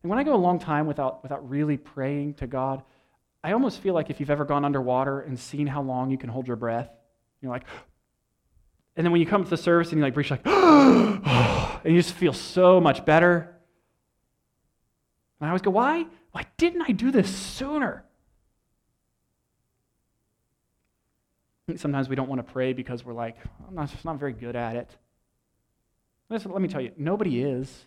[0.04, 2.84] And when I go a long time without, without really praying to God,
[3.42, 6.28] I almost feel like if you've ever gone underwater and seen how long you can
[6.28, 6.90] hold your breath,
[7.40, 7.64] you're like,
[8.98, 10.46] and then when you come to the service and you like you're like,
[11.86, 13.56] and you just feel so much better.
[15.42, 16.06] And I always go, why?
[16.32, 18.06] Why didn't I do this sooner?
[21.76, 24.56] Sometimes we don't want to pray because we're like, I'm not, just not very good
[24.56, 24.96] at it.
[26.30, 27.86] Listen, let me tell you, nobody is.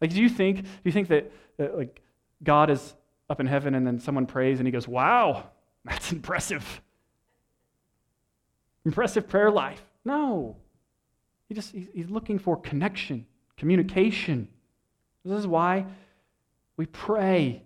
[0.00, 2.02] Like, do you think, do you think that, that like
[2.42, 2.94] God is
[3.30, 5.50] up in heaven and then someone prays and he goes, Wow,
[5.84, 6.80] that's impressive.
[8.84, 9.82] Impressive prayer life.
[10.04, 10.56] No.
[11.48, 14.48] He just he's looking for connection, communication.
[15.24, 15.86] This is why
[16.76, 17.62] we pray.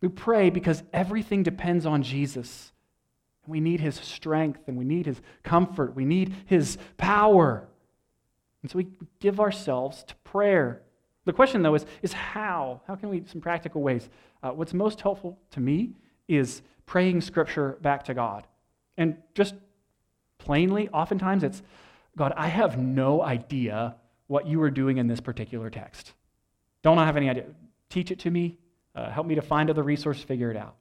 [0.00, 2.72] We pray because everything depends on Jesus.
[3.44, 5.94] And we need his strength and we need his comfort.
[5.94, 7.68] We need his power.
[8.62, 8.88] And so we
[9.20, 10.82] give ourselves to prayer.
[11.24, 12.82] The question, though, is, is how?
[12.86, 14.08] How can we, some practical ways?
[14.42, 15.92] Uh, what's most helpful to me
[16.28, 18.46] is praying scripture back to God.
[18.96, 19.54] And just
[20.38, 21.62] plainly, oftentimes it's,
[22.16, 26.12] God, I have no idea what you are doing in this particular text.
[26.82, 27.44] Don't I have any idea.
[27.94, 28.58] Teach it to me.
[28.96, 30.74] Uh, help me to find other resource, figure it out.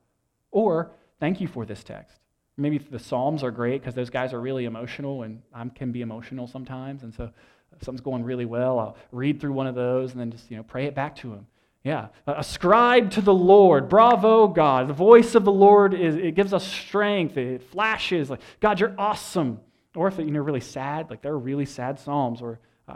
[0.49, 2.17] Or, thank you for this text.
[2.57, 6.01] Maybe the Psalms are great because those guys are really emotional, and I can be
[6.01, 7.03] emotional sometimes.
[7.03, 7.29] And so
[7.71, 10.57] if something's going really well, I'll read through one of those and then just, you
[10.57, 11.45] know, pray it back to him.
[11.83, 12.07] Yeah.
[12.25, 13.89] Ascribe to the Lord.
[13.89, 14.87] Bravo, God.
[14.87, 17.37] The voice of the Lord is it gives us strength.
[17.37, 19.59] It flashes like, God, you're awesome.
[19.95, 22.41] Or if you know really sad, like there are really sad psalms.
[22.41, 22.95] Or uh,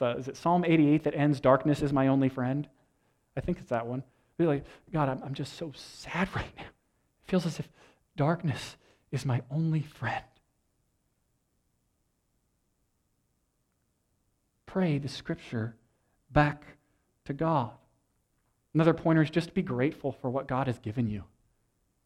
[0.00, 2.66] uh, is it Psalm 88 that ends, "Darkness is my only friend"?
[3.38, 4.02] I think it's that one.
[4.36, 6.64] Be like, God, I'm, I'm just so sad right now.
[6.64, 7.68] It feels as if
[8.16, 8.76] darkness
[9.10, 10.24] is my only friend.
[14.68, 15.74] pray the scripture
[16.30, 16.62] back
[17.24, 17.72] to God.
[18.74, 21.24] Another pointer is just be grateful for what God has given you.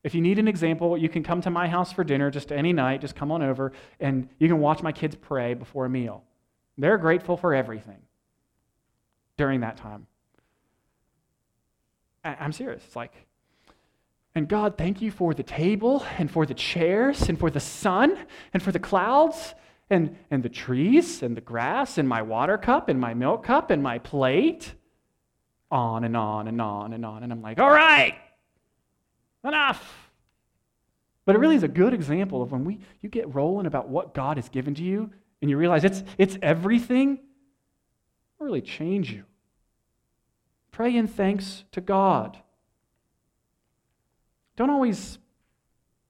[0.05, 2.73] If you need an example, you can come to my house for dinner just any
[2.73, 6.25] night, just come on over, and you can watch my kids pray before a meal.
[6.79, 8.01] They're grateful for everything
[9.37, 10.07] during that time.
[12.25, 12.83] I'm serious.
[12.87, 13.13] It's like,
[14.35, 18.17] and God, thank you for the table and for the chairs and for the sun
[18.55, 19.55] and for the clouds
[19.91, 23.71] and, and the trees and the grass and my water cup and my milk cup
[23.71, 24.75] and my plate.
[25.71, 27.23] On and on and on and on.
[27.23, 28.15] And I'm like, all right,
[29.43, 30.11] enough.
[31.25, 34.13] But it really is a good example of when we, you get rolling about what
[34.13, 37.21] God has given to you and you realize it's, it's everything,
[38.39, 39.25] really change you.
[40.73, 42.39] Pray in thanks to God.
[44.57, 45.19] Don't always,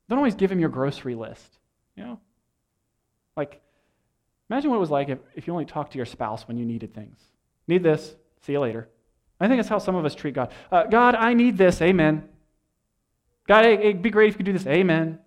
[0.09, 1.59] don't always give him your grocery list.
[1.96, 2.20] You know?
[3.37, 3.62] Like,
[4.53, 6.66] Imagine what it was like if, if you only talked to your spouse when you
[6.66, 7.18] needed things.
[7.66, 8.87] Need this, see you later.
[9.40, 10.53] I think that's how some of us treat God.
[10.70, 12.29] Uh, God, I need this, amen.
[13.48, 15.20] God, it'd be great if you could do this, amen.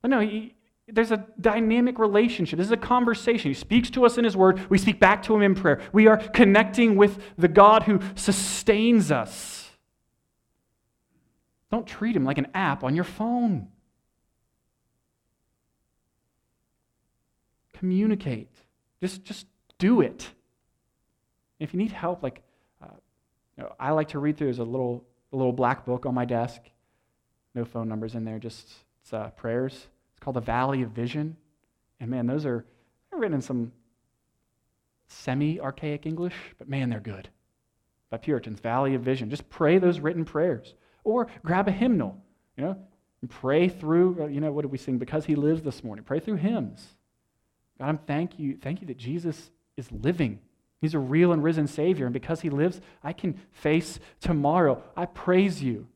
[0.00, 0.54] But no, he,
[0.88, 2.58] there's a dynamic relationship.
[2.58, 3.50] This is a conversation.
[3.50, 4.68] He speaks to us in His Word.
[4.70, 5.80] We speak back to Him in prayer.
[5.92, 9.70] We are connecting with the God who sustains us.
[11.70, 13.68] Don't treat Him like an app on your phone.
[17.78, 18.50] communicate.
[19.00, 19.46] Just, just
[19.78, 20.30] do it.
[21.58, 22.42] If you need help, like
[22.82, 22.88] uh,
[23.56, 26.14] you know, I like to read through, there's a little, a little black book on
[26.14, 26.60] my desk.
[27.54, 28.68] No phone numbers in there, just
[29.02, 29.86] it's, uh, prayers.
[30.16, 31.36] It's called The Valley of Vision.
[32.00, 32.64] And man, those are
[33.12, 33.72] written in some
[35.08, 37.28] semi archaic English, but man, they're good.
[38.10, 39.30] By Puritans, Valley of Vision.
[39.30, 40.74] Just pray those written prayers.
[41.04, 42.16] Or grab a hymnal,
[42.56, 42.76] you know,
[43.20, 44.98] and pray through, uh, you know, what did we sing?
[44.98, 46.04] Because He lives this morning.
[46.04, 46.86] Pray through hymns.
[47.78, 50.40] God, I'm thank you, thank you that Jesus is living.
[50.80, 52.06] He's a real and risen Savior.
[52.06, 54.82] And because he lives, I can face tomorrow.
[54.96, 55.86] I praise you.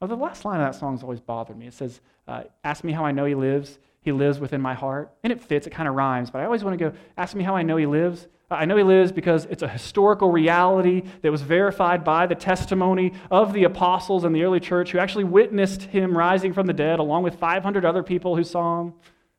[0.00, 1.66] Oh, the last line of that song has always bothered me.
[1.66, 3.78] It says, uh, Ask me how I know he lives.
[4.00, 5.12] He lives within my heart.
[5.22, 7.44] And it fits, it kind of rhymes, but I always want to go, Ask me
[7.44, 8.28] how I know he lives.
[8.48, 13.12] I know he lives because it's a historical reality that was verified by the testimony
[13.28, 17.00] of the apostles and the early church who actually witnessed him rising from the dead
[17.00, 18.94] along with 500 other people who saw him.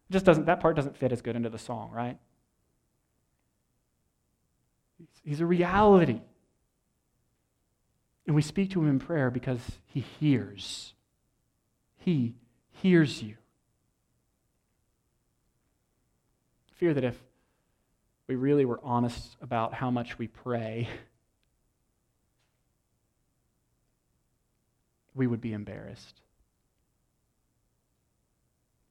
[0.10, 2.18] It just doesn't, that part doesn't fit as good into the song, right?
[5.24, 6.22] He's a reality.
[8.26, 10.94] And we speak to him in prayer because he hears.
[11.96, 12.36] He
[12.82, 13.36] hears you.
[16.78, 17.18] fear that if
[18.28, 20.88] we really were honest about how much we pray,
[25.16, 26.22] we would be embarrassed.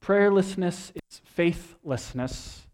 [0.03, 2.67] Prayerlessness is faithlessness.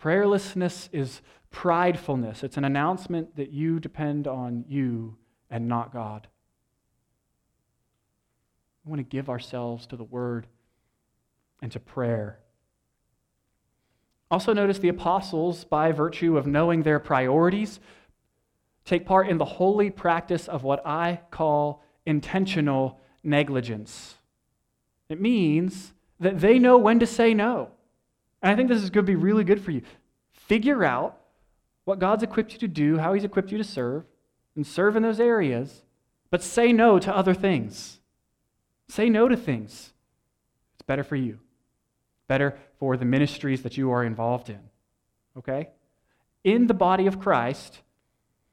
[0.00, 2.44] Prayerlessness is pridefulness.
[2.44, 5.16] It's an announcement that you depend on you
[5.48, 6.28] and not God.
[8.90, 10.48] Want to give ourselves to the Word
[11.62, 12.40] and to prayer.
[14.32, 17.78] Also, notice the apostles, by virtue of knowing their priorities,
[18.84, 24.16] take part in the holy practice of what I call intentional negligence.
[25.08, 27.70] It means that they know when to say no.
[28.42, 29.82] And I think this is going to be really good for you.
[30.32, 31.16] Figure out
[31.84, 34.02] what God's equipped you to do, how He's equipped you to serve,
[34.56, 35.84] and serve in those areas,
[36.28, 37.98] but say no to other things.
[38.90, 39.92] Say no to things.
[40.74, 41.38] It's better for you
[42.30, 44.60] better for the ministries that you are involved in.
[45.36, 45.68] Okay?
[46.44, 47.80] In the body of Christ,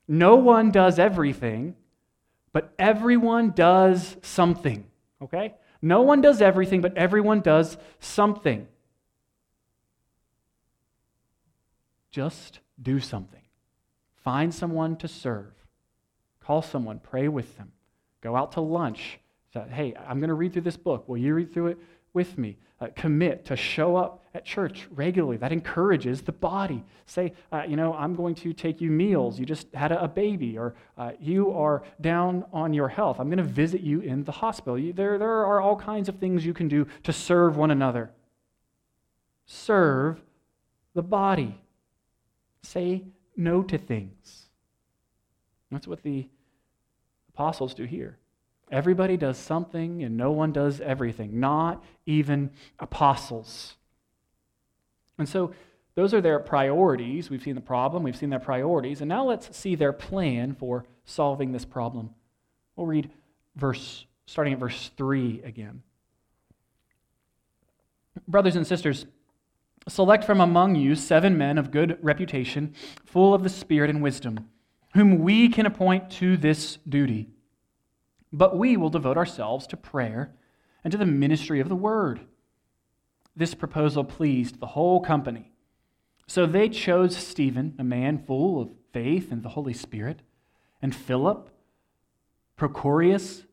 [0.08, 1.76] no one does everything,
[2.54, 4.84] but everyone does something.
[5.22, 5.54] Okay?
[5.80, 8.68] No one does everything, but everyone does something.
[12.10, 13.46] Just do something.
[14.24, 15.54] Find someone to serve.
[16.40, 17.74] Call someone, pray with them.
[18.22, 19.20] Go out to lunch.
[19.66, 21.08] Hey, I'm going to read through this book.
[21.08, 21.78] Will you read through it
[22.18, 22.58] with me.
[22.82, 25.38] Uh, commit to show up at church regularly.
[25.38, 26.84] That encourages the body.
[27.05, 29.39] Say, uh, you know, I'm going to take you meals.
[29.39, 33.20] You just had a, a baby, or uh, you are down on your health.
[33.20, 34.80] I'm going to visit you in the hospital.
[34.80, 38.10] You, there, there are all kinds of things you can do to serve one another.
[39.45, 40.20] Serve
[40.95, 41.60] the body.
[42.64, 43.03] Say
[43.36, 44.47] no to things.
[45.72, 46.28] That's what the
[47.30, 48.18] apostles do here.
[48.72, 53.76] Everybody does something and no one does everything, not even apostles.
[55.18, 55.53] And so
[55.95, 57.30] those are their priorities.
[57.30, 60.86] We've seen the problem, we've seen their priorities, and now let's see their plan for
[61.05, 62.11] solving this problem.
[62.76, 63.09] We'll read
[63.55, 65.82] verse starting at verse 3 again.
[68.28, 69.05] Brothers and sisters,
[69.88, 72.74] select from among you seven men of good reputation,
[73.05, 74.49] full of the Spirit and wisdom,
[74.93, 77.30] whom we can appoint to this duty.
[78.32, 80.34] But we will devote ourselves to prayer
[80.84, 82.21] and to the ministry of the word.
[83.36, 85.51] This proposal pleased the whole company.
[86.28, 90.21] So they chose Stephen, a man full of faith and the Holy Spirit,
[90.82, 91.49] and Philip,
[92.57, 93.45] Prochorus,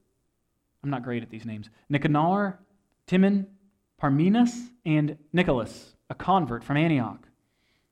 [0.83, 2.59] I'm not great at these names, Nicanor,
[3.07, 3.47] Timon,
[4.01, 7.29] Parmenas, and Nicholas, a convert from Antioch.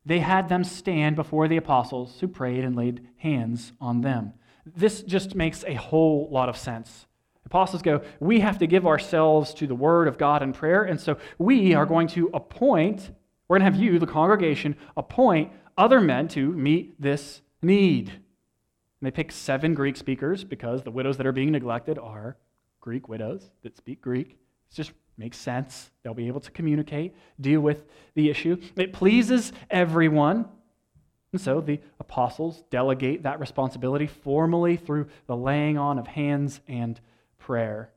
[0.05, 4.33] They had them stand before the apostles, who prayed and laid hands on them.
[4.65, 7.07] This just makes a whole lot of sense.
[7.45, 11.01] Apostles go, we have to give ourselves to the Word of God in prayer, and
[11.01, 13.11] so we are going to appoint,
[13.49, 18.09] we're going to have you, the congregation, appoint other men to meet this need.
[18.09, 18.21] And
[19.07, 22.37] they pick seven Greek speakers because the widows that are being neglected are
[22.81, 24.31] Greek widows that speak Greek.
[24.71, 25.91] It just makes sense.
[26.03, 27.85] They'll be able to communicate, deal with
[28.15, 28.57] the issue.
[28.77, 30.47] It pleases everyone.
[31.33, 37.01] And so the apostles delegate that responsibility formally through the laying on of hands and
[37.39, 37.91] prayer.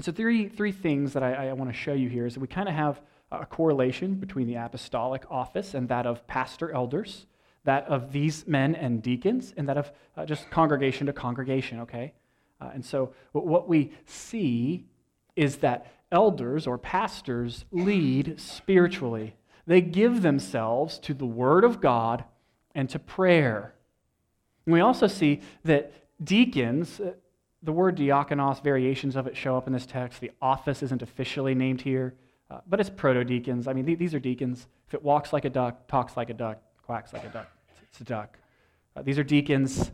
[0.00, 2.48] So, three, three things that I, I want to show you here is that we
[2.48, 3.00] kind of have
[3.30, 7.26] a correlation between the apostolic office and that of pastor elders,
[7.64, 12.12] that of these men and deacons, and that of uh, just congregation to congregation, okay?
[12.60, 14.86] Uh, and so, what we see
[15.36, 19.36] is that elders or pastors lead spiritually
[19.66, 22.24] they give themselves to the Word of God
[22.74, 23.74] and to prayer.
[24.66, 25.92] And we also see that
[26.22, 27.12] deacons, uh,
[27.62, 30.20] the word diakonos, variations of it show up in this text.
[30.20, 32.14] The office isn't officially named here,
[32.50, 33.68] uh, but it's proto deacons.
[33.68, 34.66] I mean, th- these are deacons.
[34.88, 37.48] If it walks like a duck, talks like a duck, quacks like a duck,
[37.88, 38.38] it's a duck.
[38.96, 39.90] Uh, these are deacons.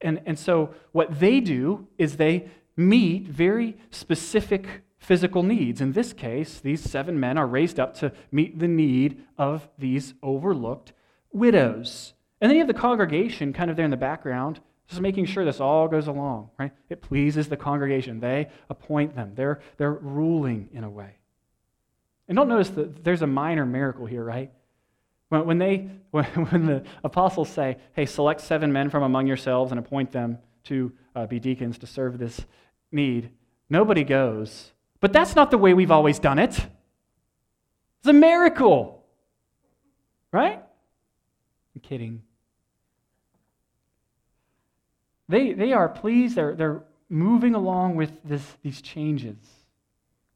[0.00, 5.80] And, and so what they do is they meet very specific physical needs.
[5.80, 10.14] In this case, these seven men are raised up to meet the need of these
[10.22, 10.92] overlooked
[11.32, 12.14] widows.
[12.40, 15.44] And then you have the congregation kind of there in the background, just making sure
[15.44, 16.70] this all goes along, right?
[16.88, 18.20] It pleases the congregation.
[18.20, 21.16] They appoint them, they're, they're ruling in a way.
[22.28, 24.52] And don't notice that there's a minor miracle here, right?
[25.30, 29.72] When, when, they, when, when the apostles say, hey, select seven men from among yourselves
[29.72, 32.40] and appoint them to uh, be deacons to serve this
[32.92, 33.30] need,
[33.68, 34.71] nobody goes
[35.02, 36.50] but that's not the way we've always done it.
[37.98, 39.04] It's a miracle.
[40.30, 40.62] Right?
[41.74, 42.22] I'm kidding.
[45.28, 49.36] They, they are pleased, they're, they're moving along with this, these changes.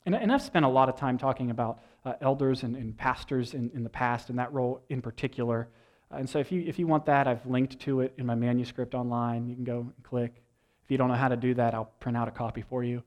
[0.05, 3.55] And, and I've spent a lot of time talking about uh, elders and, and pastors
[3.55, 5.69] in, in the past and that role in particular.
[6.11, 8.35] Uh, and so if you, if you want that, I've linked to it in my
[8.35, 9.49] manuscript online.
[9.49, 10.43] You can go and click.
[10.85, 13.03] If you don't know how to do that, I'll print out a copy for you.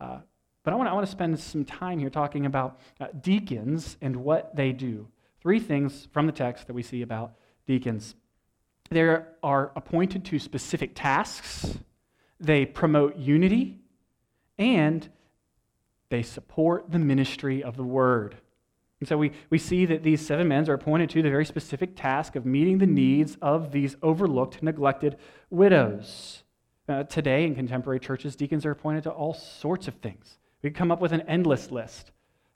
[0.00, 0.18] Uh,
[0.64, 4.56] but I want, I to spend some time here talking about uh, deacons and what
[4.56, 5.06] they do.
[5.40, 7.34] Three things from the text that we see about
[7.66, 8.14] deacons.
[8.90, 11.78] They are appointed to specific tasks,
[12.40, 13.78] they promote unity,
[14.58, 15.08] and
[16.08, 18.36] they support the ministry of the word.
[19.00, 21.94] And so we, we see that these seven men are appointed to the very specific
[21.94, 25.18] task of meeting the needs of these overlooked, neglected
[25.50, 26.42] widows.
[26.88, 30.38] Uh, today in contemporary churches, deacons are appointed to all sorts of things.
[30.64, 32.10] We come up with an endless list.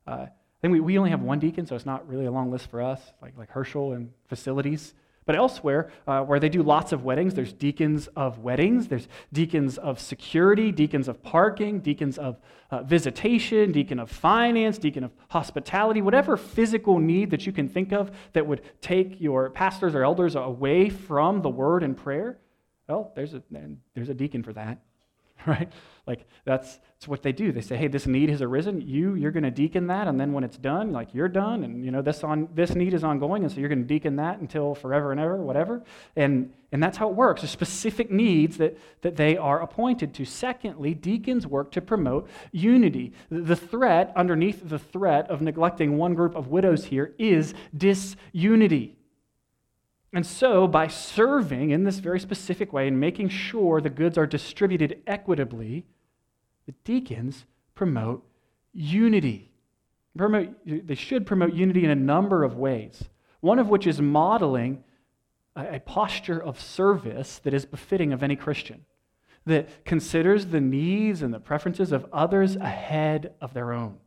[0.06, 0.30] Uh, I
[0.62, 2.80] think we, we only have one deacon, so it's not really a long list for
[2.80, 4.94] us, like, like Herschel and facilities.
[5.26, 9.76] But elsewhere, uh, where they do lots of weddings, there's deacons of weddings, there's deacons
[9.76, 12.40] of security, deacons of parking, deacons of
[12.70, 17.92] uh, visitation, deacon of finance, deacon of hospitality, whatever physical need that you can think
[17.92, 22.38] of that would take your pastors or elders away from the word and prayer.
[22.88, 23.42] Well, there's a,
[23.94, 24.78] there's a deacon for that.
[25.46, 25.70] right?
[26.06, 27.52] Like that's, that's what they do.
[27.52, 28.80] They say, hey, this need has arisen.
[28.80, 31.84] You, you're going to deacon that, and then when it's done, like you're done, and
[31.84, 34.40] you know this on this need is ongoing, and so you're going to deacon that
[34.40, 35.82] until forever and ever, whatever.
[36.16, 37.42] And and that's how it works.
[37.42, 40.24] There's specific needs that, that they are appointed to.
[40.24, 43.12] Secondly, deacons work to promote unity.
[43.30, 48.97] The threat, underneath the threat of neglecting one group of widows here, is disunity.
[50.12, 54.26] And so, by serving in this very specific way and making sure the goods are
[54.26, 55.84] distributed equitably,
[56.66, 57.44] the deacons
[57.74, 58.26] promote
[58.72, 59.50] unity.
[60.64, 63.04] They should promote unity in a number of ways,
[63.40, 64.82] one of which is modeling
[65.54, 68.86] a, a posture of service that is befitting of any Christian,
[69.44, 73.98] that considers the needs and the preferences of others ahead of their own.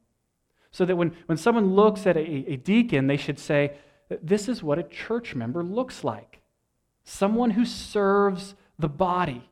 [0.72, 3.78] So that when, when someone looks at a, a deacon, they should say,
[4.22, 6.42] this is what a church member looks like
[7.04, 9.50] someone who serves the body.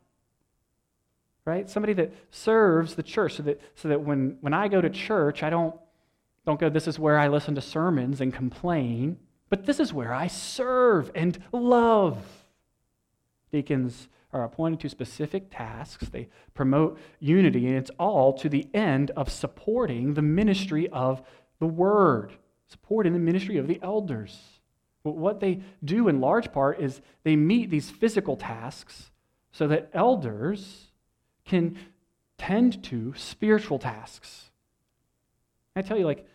[1.46, 1.70] Right?
[1.70, 5.42] Somebody that serves the church so that, so that when, when I go to church,
[5.42, 5.76] I don't,
[6.46, 9.18] don't go, this is where I listen to sermons and complain,
[9.50, 12.24] but this is where I serve and love.
[13.52, 16.10] Deacons are appointed to specific tasks.
[16.10, 21.24] They promote unity, and it's all to the end of supporting the ministry of
[21.60, 22.34] the word
[22.70, 24.38] supporting the ministry of the elders.
[25.04, 29.12] But what they do in large part is they meet these physical tasks
[29.52, 30.88] so that elders
[31.46, 31.78] can
[32.38, 34.50] tend to spiritual tasks.
[35.76, 36.26] I tell you, like,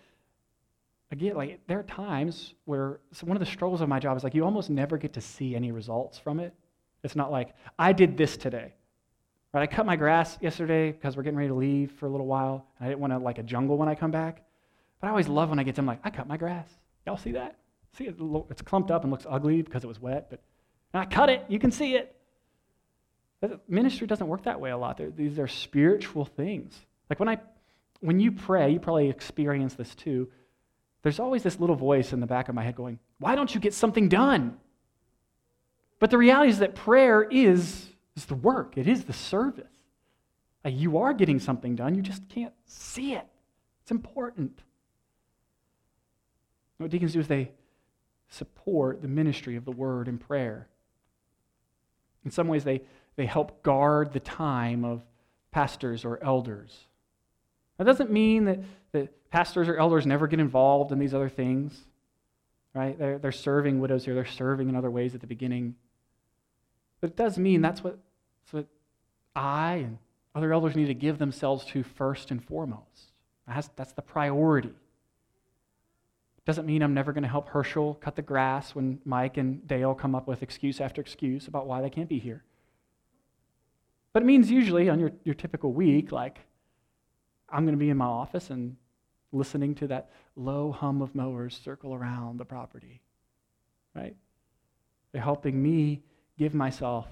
[1.10, 4.34] again, like there are times where one of the struggles of my job is like
[4.34, 6.54] you almost never get to see any results from it.
[7.02, 8.74] It's not like I did this today.
[9.52, 9.62] Right?
[9.62, 12.66] I cut my grass yesterday because we're getting ready to leave for a little while.
[12.80, 14.42] I didn't want to like a jungle when I come back.
[15.04, 16.66] But I always love when I get to them like, I cut my grass.
[17.04, 17.58] Y'all see that?
[17.98, 18.16] See it?
[18.48, 20.40] It's clumped up and looks ugly because it was wet, but
[20.94, 21.44] I cut it.
[21.46, 22.16] You can see it.
[23.68, 24.98] Ministry doesn't work that way a lot.
[25.14, 26.74] These are spiritual things.
[27.10, 27.36] Like when I,
[28.00, 30.30] when you pray, you probably experience this too.
[31.02, 33.60] There's always this little voice in the back of my head going, "Why don't you
[33.60, 34.56] get something done?"
[35.98, 38.78] But the reality is that prayer is, is the work.
[38.78, 39.66] It is the service.
[40.64, 41.94] You are getting something done.
[41.94, 43.26] You just can't see it.
[43.82, 44.62] It's important.
[46.78, 47.50] What deacons do is they
[48.28, 50.68] support the ministry of the word and prayer.
[52.24, 52.82] In some ways, they,
[53.16, 55.02] they help guard the time of
[55.50, 56.86] pastors or elders.
[57.78, 58.60] That doesn't mean that,
[58.92, 61.78] that pastors or elders never get involved in these other things,
[62.74, 62.98] right?
[62.98, 65.76] They're, they're serving widows here, they're serving in other ways at the beginning.
[67.00, 67.98] But it does mean that's what,
[68.44, 68.66] that's what
[69.36, 69.98] I and
[70.34, 73.12] other elders need to give themselves to first and foremost.
[73.46, 74.72] That's, that's the priority.
[76.44, 79.94] Doesn't mean I'm never going to help Herschel cut the grass when Mike and Dale
[79.94, 82.44] come up with excuse after excuse about why they can't be here.
[84.12, 86.40] But it means usually on your, your typical week, like,
[87.48, 88.76] I'm going to be in my office and
[89.32, 93.00] listening to that low hum of mowers circle around the property,
[93.94, 94.14] right?
[95.12, 96.02] They're helping me
[96.38, 97.06] give myself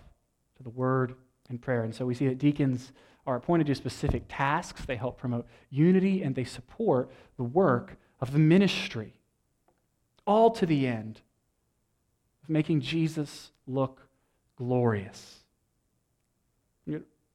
[0.56, 1.14] to the word
[1.48, 1.84] and prayer.
[1.84, 2.92] And so we see that deacons
[3.26, 8.32] are appointed to specific tasks, they help promote unity, and they support the work of
[8.32, 9.14] the ministry
[10.26, 11.20] all to the end
[12.42, 14.08] of making Jesus look
[14.56, 15.42] glorious.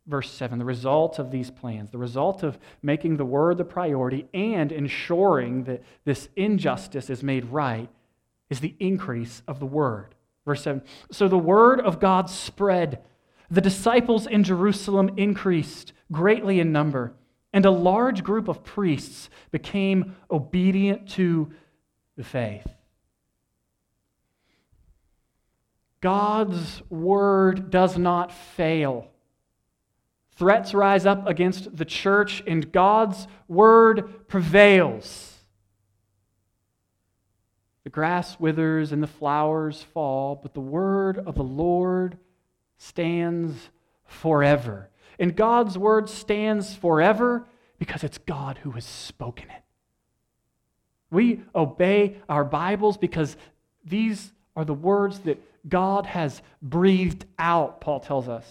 [0.08, 4.28] Verse 7 the result of these plans, the result of making the word the priority
[4.34, 7.90] and ensuring that this injustice is made right,
[8.50, 10.16] is the increase of the word.
[10.46, 10.82] Verse 7
[11.12, 13.04] So the word of God spread.
[13.50, 17.14] The disciples in Jerusalem increased greatly in number,
[17.54, 21.52] and a large group of priests became obedient to
[22.18, 22.68] the faith.
[26.02, 29.08] God's word does not fail.
[30.36, 35.34] Threats rise up against the church, and God's word prevails.
[37.84, 42.18] The grass withers and the flowers fall, but the word of the Lord
[42.78, 43.70] stands
[44.06, 44.90] forever.
[45.18, 47.48] And God's word stands forever
[47.80, 49.64] because it's God who has spoken it.
[51.10, 53.38] We obey our Bibles because
[53.86, 58.46] these are the words that God has breathed out, Paul tells us.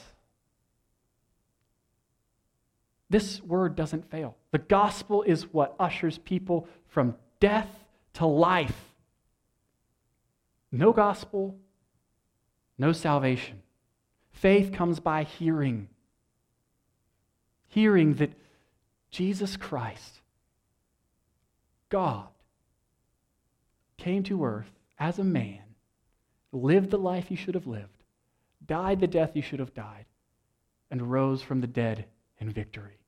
[3.09, 4.37] This word doesn't fail.
[4.51, 7.69] The gospel is what ushers people from death
[8.15, 8.95] to life.
[10.73, 11.57] No gospel,
[12.79, 13.63] no salvation.
[14.33, 15.89] Faith comes by hearing.
[17.69, 18.33] Hearing that
[19.11, 20.21] Jesus Christ,
[21.89, 22.27] God,
[23.97, 25.63] came to earth as a man,
[26.57, 28.05] lived the life you should have lived,
[28.65, 30.07] died the death you should have died,
[30.91, 32.07] and rose from the dead
[32.39, 32.99] in victory.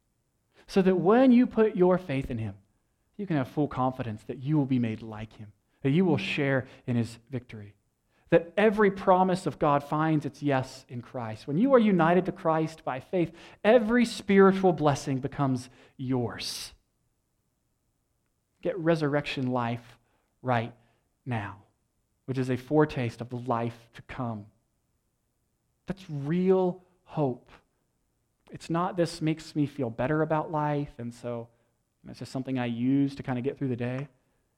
[0.66, 2.54] So that when you put your faith in him,
[3.16, 6.18] you can have full confidence that you will be made like him, that you will
[6.18, 7.74] share in his victory
[8.30, 11.46] that every promise of God finds its yes in Christ.
[11.46, 13.32] When you are united to Christ by faith,
[13.64, 16.72] every spiritual blessing becomes yours.
[18.60, 19.98] Get resurrection life
[20.42, 20.74] right
[21.24, 21.56] now,
[22.28, 24.44] which is a foretaste of the life to come.
[25.86, 27.50] That's real hope.
[28.50, 31.48] It's not this makes me feel better about life, and so
[32.06, 34.08] it's just something I use to kind of get through the day.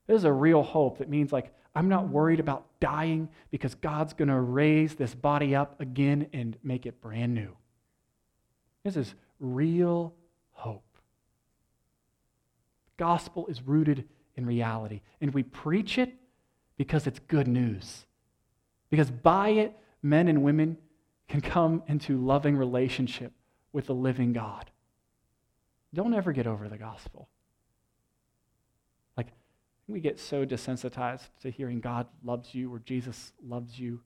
[0.08, 4.14] This is a real hope that means like I'm not worried about dying because God's
[4.14, 7.56] going to raise this body up again and make it brand new.
[8.82, 10.12] This is real
[10.50, 10.96] hope.
[12.86, 16.16] The gospel is rooted in reality, and we preach it
[16.80, 18.06] because it's good news.
[18.88, 20.78] Because by it, men and women
[21.28, 23.32] can come into loving relationship
[23.70, 24.70] with the living God.
[25.92, 27.28] Don't ever get over the gospel
[29.14, 29.26] Like,
[29.88, 34.00] we get so desensitized to hearing God loves you or Jesus loves you.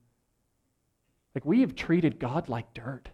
[1.33, 3.07] Like we have treated God like dirt.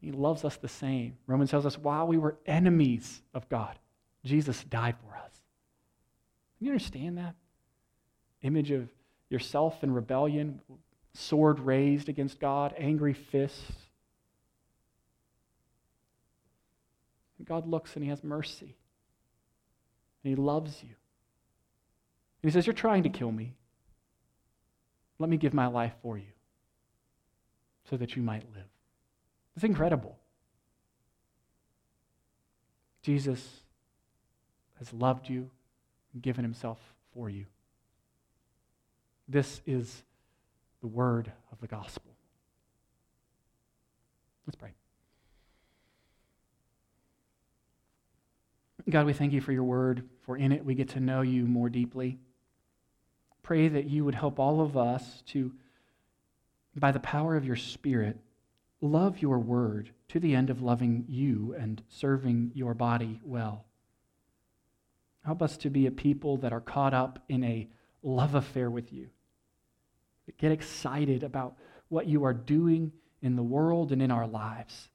[0.00, 1.18] He loves us the same.
[1.26, 3.78] Romans tells us while we were enemies of God,
[4.24, 5.32] Jesus died for us.
[6.56, 7.34] Can you understand that?
[8.44, 8.88] Image of
[9.30, 10.60] yourself in rebellion,
[11.14, 13.72] sword raised against God, angry fists.
[17.38, 18.76] And God looks and he has mercy.
[20.22, 20.90] And he loves you.
[22.42, 23.54] And he says, You're trying to kill me.
[25.18, 26.32] Let me give my life for you
[27.88, 28.68] so that you might live.
[29.56, 30.18] It's incredible.
[33.02, 33.60] Jesus
[34.78, 35.50] has loved you
[36.12, 36.78] and given himself
[37.14, 37.46] for you.
[39.28, 40.02] This is
[40.80, 42.14] the word of the gospel.
[44.46, 44.74] Let's pray.
[48.88, 51.46] God, we thank you for your word, for in it we get to know you
[51.46, 52.18] more deeply.
[53.42, 55.52] Pray that you would help all of us to,
[56.76, 58.18] by the power of your Spirit,
[58.82, 63.64] love your word to the end of loving you and serving your body well.
[65.24, 67.66] Help us to be a people that are caught up in a
[68.02, 69.08] love affair with you.
[70.38, 71.56] Get excited about
[71.88, 74.88] what you are doing in the world and in our lives.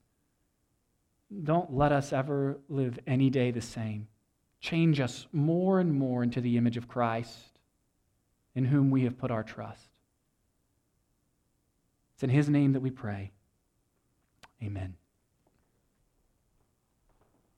[1.43, 4.07] Don't let us ever live any day the same.
[4.59, 7.59] Change us more and more into the image of Christ,
[8.55, 9.87] in whom we have put our trust.
[12.13, 13.31] It's in His name that we pray.
[14.61, 14.95] Amen.